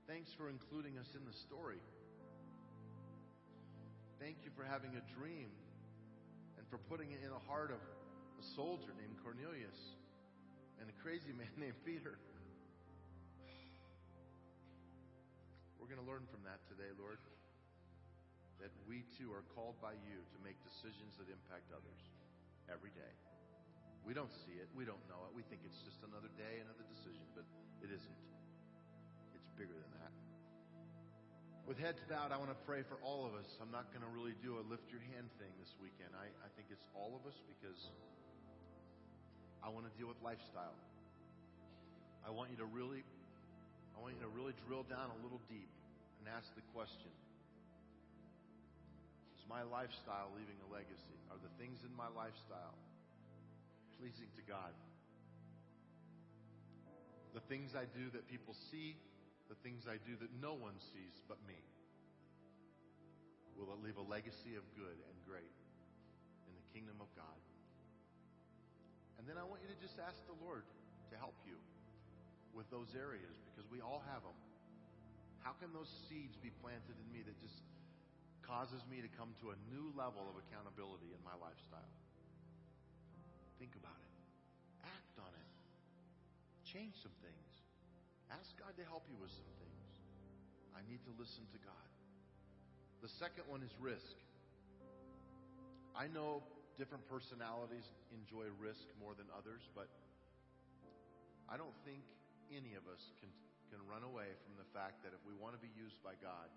Thanks 0.08 0.32
for 0.38 0.48
including 0.48 0.96
us 0.96 1.08
in 1.12 1.24
the 1.28 1.36
story. 1.44 1.82
Thank 4.20 4.40
you 4.44 4.50
for 4.56 4.64
having 4.64 4.96
a 4.96 5.04
dream 5.18 5.52
and 6.56 6.64
for 6.72 6.78
putting 6.88 7.12
it 7.12 7.20
in 7.20 7.28
the 7.28 7.44
heart 7.44 7.68
of 7.68 7.80
a 8.40 8.44
soldier 8.56 8.96
named 8.96 9.16
Cornelius 9.20 9.76
and 10.80 10.88
a 10.88 10.96
crazy 11.02 11.32
man 11.36 11.52
named 11.58 11.76
Peter. 11.84 12.16
We're 15.76 15.88
going 15.88 16.00
to 16.00 16.08
learn 16.08 16.24
from 16.32 16.40
that 16.48 16.64
today, 16.72 16.90
Lord. 16.96 17.18
That 18.60 18.72
we 18.88 19.04
too 19.20 19.30
are 19.30 19.44
called 19.52 19.76
by 19.84 19.92
you 19.92 20.18
to 20.18 20.38
make 20.40 20.56
decisions 20.64 21.14
that 21.20 21.28
impact 21.28 21.70
others 21.70 22.00
every 22.72 22.90
day. 22.96 23.14
We 24.06 24.14
don't 24.14 24.32
see 24.46 24.56
it. 24.56 24.70
We 24.72 24.86
don't 24.86 25.02
know 25.10 25.26
it. 25.26 25.34
We 25.34 25.42
think 25.50 25.66
it's 25.66 25.82
just 25.82 25.98
another 26.06 26.30
day, 26.38 26.62
another 26.62 26.86
decision, 26.86 27.26
but 27.34 27.44
it 27.82 27.90
isn't. 27.90 28.18
It's 29.34 29.50
bigger 29.58 29.74
than 29.74 29.92
that. 29.98 30.14
With 31.66 31.82
heads 31.82 31.98
bowed, 32.06 32.30
I 32.30 32.38
want 32.38 32.54
to 32.54 32.60
pray 32.62 32.86
for 32.86 32.94
all 33.02 33.26
of 33.26 33.34
us. 33.34 33.50
I'm 33.58 33.74
not 33.74 33.90
going 33.90 34.06
to 34.06 34.12
really 34.14 34.38
do 34.38 34.62
a 34.62 34.64
lift 34.70 34.86
your 34.86 35.02
hand 35.10 35.26
thing 35.42 35.50
this 35.58 35.74
weekend. 35.82 36.14
I, 36.14 36.30
I 36.46 36.48
think 36.54 36.70
it's 36.70 36.86
all 36.94 37.18
of 37.18 37.26
us 37.26 37.34
because 37.50 37.90
I 39.58 39.74
want 39.74 39.90
to 39.90 39.92
deal 39.98 40.06
with 40.06 40.22
lifestyle. 40.22 40.78
I 42.22 42.30
want 42.30 42.54
you 42.54 42.58
to 42.62 42.68
really, 42.70 43.02
I 43.94 43.98
want 43.98 44.14
you 44.14 44.22
to 44.22 44.30
really 44.30 44.54
drill 44.62 44.86
down 44.86 45.10
a 45.10 45.18
little 45.26 45.42
deep 45.50 45.66
and 46.22 46.30
ask 46.30 46.46
the 46.54 46.62
question: 46.70 47.10
my 49.46 49.62
lifestyle 49.62 50.34
leaving 50.34 50.58
a 50.66 50.68
legacy? 50.70 51.18
Are 51.30 51.38
the 51.38 51.50
things 51.58 51.82
in 51.86 51.94
my 51.94 52.10
lifestyle 52.10 52.74
pleasing 53.98 54.30
to 54.38 54.42
God? 54.44 54.74
The 57.34 57.42
things 57.46 57.78
I 57.78 57.86
do 57.90 58.10
that 58.14 58.26
people 58.26 58.54
see, 58.70 58.98
the 59.46 59.58
things 59.62 59.86
I 59.86 60.02
do 60.02 60.18
that 60.18 60.30
no 60.42 60.54
one 60.58 60.74
sees 60.92 61.16
but 61.30 61.38
me. 61.46 61.58
Will 63.54 63.72
it 63.72 63.80
leave 63.80 63.96
a 63.96 64.04
legacy 64.04 64.58
of 64.58 64.64
good 64.76 64.98
and 65.00 65.16
great 65.24 65.54
in 66.44 66.52
the 66.52 66.66
kingdom 66.76 67.00
of 67.00 67.08
God? 67.16 67.40
And 69.16 69.24
then 69.24 69.40
I 69.40 69.44
want 69.48 69.64
you 69.64 69.70
to 69.72 69.80
just 69.80 69.96
ask 69.96 70.16
the 70.28 70.36
Lord 70.44 70.66
to 71.10 71.16
help 71.16 71.36
you 71.48 71.56
with 72.52 72.68
those 72.68 72.92
areas 72.96 73.36
because 73.48 73.64
we 73.72 73.80
all 73.80 74.04
have 74.12 74.24
them. 74.24 74.36
How 75.40 75.56
can 75.56 75.72
those 75.72 75.88
seeds 76.08 76.36
be 76.40 76.50
planted 76.60 76.96
in 76.98 77.08
me 77.12 77.22
that 77.24 77.36
just 77.40 77.56
causes 78.46 78.80
me 78.86 79.02
to 79.02 79.10
come 79.18 79.34
to 79.42 79.50
a 79.50 79.58
new 79.68 79.90
level 79.98 80.22
of 80.30 80.38
accountability 80.38 81.10
in 81.10 81.20
my 81.26 81.34
lifestyle? 81.42 81.92
Think 83.58 83.74
about 83.74 83.98
it. 83.98 84.14
Act 84.86 85.16
on 85.18 85.32
it. 85.34 85.50
Change 86.62 86.94
some 87.02 87.14
things. 87.20 87.50
Ask 88.30 88.54
God 88.56 88.72
to 88.78 88.84
help 88.86 89.02
you 89.10 89.18
with 89.18 89.34
some 89.34 89.50
things. 89.58 89.90
I 90.74 90.80
need 90.86 91.02
to 91.10 91.12
listen 91.18 91.42
to 91.50 91.60
God. 91.62 91.88
The 93.02 93.10
second 93.18 93.50
one 93.50 93.62
is 93.66 93.72
risk. 93.82 94.16
I 95.96 96.06
know 96.12 96.44
different 96.76 97.08
personalities 97.08 97.88
enjoy 98.12 98.52
risk 98.60 98.84
more 99.00 99.16
than 99.16 99.24
others, 99.32 99.64
but 99.72 99.88
I 101.48 101.56
don't 101.56 101.74
think 101.88 102.04
any 102.52 102.76
of 102.76 102.84
us 102.90 103.00
can, 103.22 103.32
can 103.72 103.80
run 103.88 104.04
away 104.04 104.28
from 104.44 104.60
the 104.60 104.68
fact 104.76 105.00
that 105.06 105.16
if 105.16 105.22
we 105.24 105.32
want 105.32 105.56
to 105.56 105.62
be 105.62 105.72
used 105.72 105.96
by 106.04 106.12
God, 106.20 106.52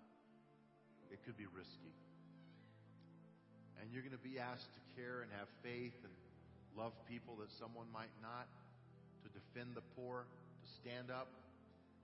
it 1.10 1.22
could 1.26 1.36
be 1.36 1.46
risky. 1.50 1.94
And 3.82 3.90
you're 3.90 4.02
going 4.02 4.16
to 4.16 4.22
be 4.22 4.38
asked 4.38 4.70
to 4.74 4.82
care 4.94 5.22
and 5.22 5.30
have 5.34 5.50
faith 5.62 5.96
and 6.06 6.12
love 6.78 6.94
people 7.10 7.34
that 7.42 7.50
someone 7.50 7.90
might 7.90 8.12
not, 8.22 8.46
to 9.26 9.28
defend 9.34 9.74
the 9.74 9.84
poor, 9.98 10.24
to 10.24 10.66
stand 10.80 11.10
up, 11.10 11.28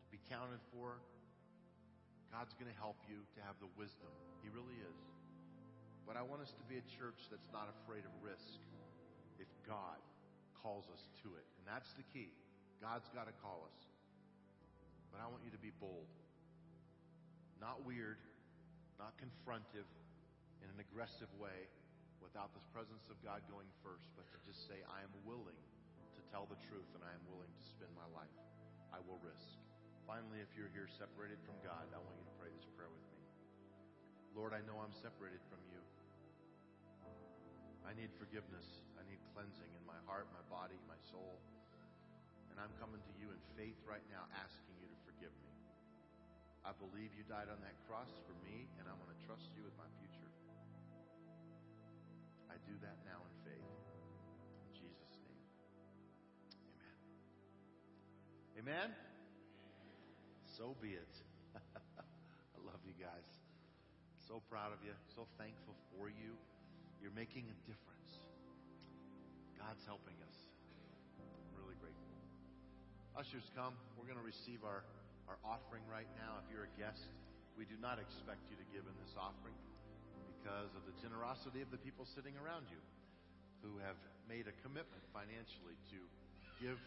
to 0.03 0.07
be 0.11 0.21
counted 0.29 0.61
for. 0.75 0.99
God's 2.35 2.53
going 2.59 2.69
to 2.69 2.79
help 2.81 2.99
you 3.07 3.23
to 3.39 3.41
have 3.47 3.57
the 3.63 3.71
wisdom. 3.79 4.11
He 4.43 4.51
really 4.51 4.77
is. 4.83 5.01
But 6.05 6.19
I 6.19 6.23
want 6.23 6.43
us 6.43 6.55
to 6.55 6.65
be 6.67 6.79
a 6.79 6.87
church 6.99 7.31
that's 7.31 7.51
not 7.51 7.71
afraid 7.83 8.07
of 8.07 8.13
risk 8.23 8.59
if 9.39 9.49
God 9.67 9.99
calls 10.63 10.87
us 10.91 11.03
to 11.23 11.35
it. 11.39 11.47
And 11.59 11.65
that's 11.67 11.95
the 11.95 12.07
key. 12.11 12.31
God's 12.83 13.09
got 13.15 13.27
to 13.27 13.35
call 13.43 13.67
us. 13.67 13.79
But 15.11 15.23
I 15.23 15.27
want 15.31 15.43
you 15.47 15.53
to 15.55 15.63
be 15.63 15.73
bold. 15.81 16.11
Not 17.61 17.87
weird, 17.87 18.21
not 18.97 19.17
confrontive, 19.21 19.89
in 20.65 20.69
an 20.73 20.81
aggressive 20.81 21.29
way, 21.37 21.69
without 22.21 22.53
the 22.57 22.65
presence 22.73 23.07
of 23.13 23.17
God 23.21 23.45
going 23.53 23.69
first, 23.85 24.09
but 24.17 24.25
to 24.33 24.37
just 24.49 24.65
say, 24.67 24.81
I 24.89 25.05
am 25.05 25.13
willing 25.29 25.61
to 26.17 26.21
tell 26.33 26.49
the 26.49 26.59
truth 26.69 26.89
and 26.97 27.05
I 27.05 27.13
am 27.13 27.25
willing 27.29 27.53
to 27.53 27.65
spend 27.65 27.93
my 27.93 28.09
life. 28.17 28.33
I 28.93 29.01
will 29.05 29.21
risk. 29.21 29.57
Finally, 30.09 30.41
if 30.41 30.51
you're 30.57 30.73
here 30.73 30.89
separated 30.89 31.41
from 31.45 31.59
God, 31.61 31.85
I 31.93 31.99
want 32.01 32.17
you 32.17 32.27
to 32.27 32.37
pray 32.41 32.51
this 32.55 32.69
prayer 32.79 32.89
with 32.89 33.05
me. 33.11 33.21
Lord, 34.33 34.53
I 34.53 34.61
know 34.65 34.79
I'm 34.81 34.93
separated 34.93 35.41
from 35.49 35.61
you. 35.73 35.81
I 37.89 37.97
need 37.97 38.13
forgiveness. 38.21 38.85
I 39.01 39.03
need 39.09 39.21
cleansing 39.33 39.73
in 39.73 39.85
my 39.89 39.99
heart, 40.05 40.29
my 40.35 40.45
body, 40.53 40.77
my 40.85 40.99
soul. 41.09 41.41
And 42.53 42.61
I'm 42.61 42.73
coming 42.77 43.01
to 43.01 43.13
you 43.17 43.33
in 43.33 43.41
faith 43.57 43.81
right 43.89 44.05
now, 44.13 44.29
asking 44.37 44.77
you 44.77 44.89
to 44.89 44.99
forgive 45.09 45.33
me. 45.41 45.56
I 46.67 46.75
believe 46.83 47.15
you 47.15 47.23
died 47.31 47.47
on 47.47 47.63
that 47.63 47.79
cross 47.87 48.11
for 48.27 48.35
me, 48.43 48.67
and 48.83 48.91
I'm 48.91 48.99
going 48.99 49.15
to 49.15 49.23
trust 49.23 49.55
you 49.55 49.63
with 49.63 49.79
my 49.79 49.87
future. 50.03 50.31
I 52.51 52.59
do 52.67 52.75
that 52.83 52.99
now 53.07 53.23
in 53.23 53.35
faith. 53.47 53.71
In 54.67 54.71
Jesus' 54.75 55.15
name. 55.23 55.47
Amen. 58.59 58.91
Amen? 58.91 58.91
So 60.59 60.75
be 60.83 60.99
it. 60.99 61.15
I 61.55 62.59
love 62.67 62.83
you 62.83 62.99
guys. 62.99 63.31
So 64.27 64.43
proud 64.51 64.75
of 64.75 64.83
you. 64.83 64.91
So 65.15 65.31
thankful 65.39 65.79
for 65.95 66.11
you. 66.11 66.35
You're 66.99 67.15
making 67.15 67.47
a 67.47 67.57
difference. 67.63 68.11
God's 69.55 69.87
helping 69.87 70.19
us. 70.27 70.37
I'm 71.23 71.55
really 71.55 71.79
grateful. 71.79 72.11
Ushers, 73.15 73.47
come. 73.55 73.79
We're 73.95 74.11
going 74.11 74.19
to 74.19 74.27
receive 74.27 74.67
our, 74.67 74.83
our 75.27 75.39
offering 75.43 75.83
right 75.91 76.09
now. 76.19 76.39
If 76.43 76.47
you're 76.51 76.67
a 76.67 76.75
guest, 76.79 77.03
we 77.59 77.67
do 77.67 77.79
not 77.79 77.99
expect 77.99 78.47
you 78.51 78.57
to 78.59 78.67
give 78.71 78.87
in 78.87 78.97
this 79.03 79.15
offering 79.19 79.57
because 80.39 80.71
of 80.79 80.83
the 80.87 80.95
generosity 81.03 81.63
of 81.63 81.71
the 81.75 81.81
people 81.83 82.07
sitting 82.07 82.35
around 82.39 82.71
you 82.71 82.79
who 83.65 83.79
have 83.83 83.99
made 84.31 84.47
a 84.47 84.55
commitment 84.63 85.03
financially 85.11 85.75
to 85.91 85.99
give 86.63 86.79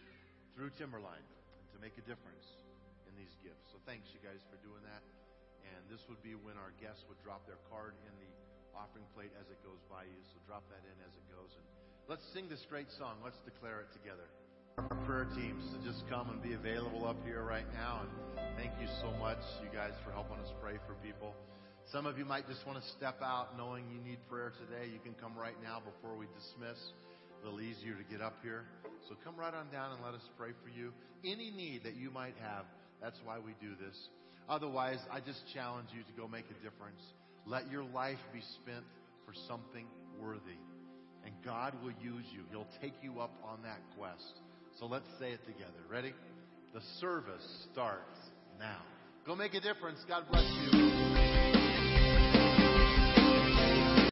through 0.55 0.71
Timberline 0.79 1.23
and 1.23 1.67
to 1.75 1.79
make 1.83 1.95
a 1.99 2.05
difference 2.07 2.45
in 3.07 3.13
these 3.19 3.33
gifts. 3.43 3.67
So 3.73 3.81
thanks, 3.83 4.07
you 4.15 4.21
guys, 4.23 4.39
for 4.47 4.59
doing 4.63 4.83
that. 4.87 5.03
And 5.75 5.81
this 5.91 5.99
would 6.07 6.23
be 6.23 6.39
when 6.39 6.55
our 6.55 6.71
guests 6.79 7.03
would 7.11 7.19
drop 7.19 7.43
their 7.43 7.59
card 7.67 7.97
in 8.07 8.13
the 8.23 8.31
offering 8.71 9.05
plate 9.11 9.35
as 9.35 9.51
it 9.51 9.59
goes 9.65 9.83
by 9.91 10.07
you. 10.07 10.19
So 10.31 10.39
drop 10.47 10.63
that 10.71 10.81
in 10.87 10.95
as 11.03 11.11
it 11.11 11.25
goes. 11.27 11.51
And 11.59 11.65
let's 12.07 12.23
sing 12.31 12.47
this 12.47 12.63
great 12.71 12.87
song. 12.95 13.19
Let's 13.19 13.39
declare 13.43 13.83
it 13.83 13.91
together. 13.91 14.29
Our 14.79 14.95
prayer 15.03 15.27
teams 15.35 15.59
to 15.75 15.77
just 15.83 16.07
come 16.07 16.29
and 16.29 16.39
be 16.41 16.53
available 16.53 17.05
up 17.05 17.17
here 17.25 17.43
right 17.43 17.67
now. 17.75 18.07
And 18.07 18.11
thank 18.55 18.71
you 18.79 18.87
so 19.03 19.11
much, 19.19 19.43
you 19.59 19.67
guys, 19.75 19.91
for 20.05 20.11
helping 20.15 20.39
us 20.39 20.47
pray 20.63 20.79
for 20.87 20.95
people. 21.03 21.35
Some 21.91 22.05
of 22.05 22.17
you 22.17 22.23
might 22.23 22.47
just 22.47 22.65
want 22.65 22.79
to 22.79 22.85
step 22.95 23.19
out 23.21 23.57
knowing 23.57 23.91
you 23.91 23.99
need 23.99 24.19
prayer 24.31 24.53
today. 24.55 24.87
You 24.87 25.03
can 25.03 25.19
come 25.19 25.35
right 25.35 25.59
now 25.61 25.83
before 25.83 26.15
we 26.15 26.27
dismiss. 26.31 26.79
A 26.79 27.43
little 27.43 27.59
easier 27.59 27.91
to 27.99 28.07
get 28.07 28.23
up 28.23 28.39
here. 28.41 28.63
So 29.09 29.19
come 29.19 29.35
right 29.35 29.53
on 29.53 29.67
down 29.67 29.91
and 29.91 29.99
let 29.99 30.13
us 30.13 30.23
pray 30.39 30.55
for 30.63 30.71
you. 30.71 30.93
Any 31.27 31.51
need 31.51 31.83
that 31.83 31.97
you 31.99 32.09
might 32.09 32.39
have, 32.39 32.63
that's 33.03 33.19
why 33.27 33.35
we 33.35 33.51
do 33.59 33.75
this. 33.75 33.99
Otherwise, 34.47 35.03
I 35.11 35.19
just 35.19 35.43
challenge 35.53 35.89
you 35.91 36.07
to 36.07 36.13
go 36.15 36.25
make 36.25 36.47
a 36.47 36.57
difference. 36.63 37.03
Let 37.45 37.69
your 37.69 37.83
life 37.83 38.23
be 38.31 38.39
spent 38.63 38.87
for 39.27 39.35
something 39.45 39.91
worthy. 40.23 40.55
and 41.25 41.33
God 41.43 41.73
will 41.83 41.93
use 42.01 42.25
you. 42.31 42.43
He'll 42.51 42.67
take 42.81 42.93
you 43.01 43.19
up 43.19 43.31
on 43.43 43.61
that 43.63 43.79
quest. 43.97 44.39
So 44.79 44.85
let's 44.85 45.07
say 45.19 45.31
it 45.31 45.45
together. 45.45 45.73
Ready? 45.91 46.13
The 46.73 46.79
service 47.01 47.67
starts 47.73 48.15
now. 48.59 48.79
Go 49.25 49.35
make 49.35 49.53
a 49.53 49.59
difference. 49.59 49.99
God 50.07 50.23
bless 50.31 50.45
you. 50.71 51.18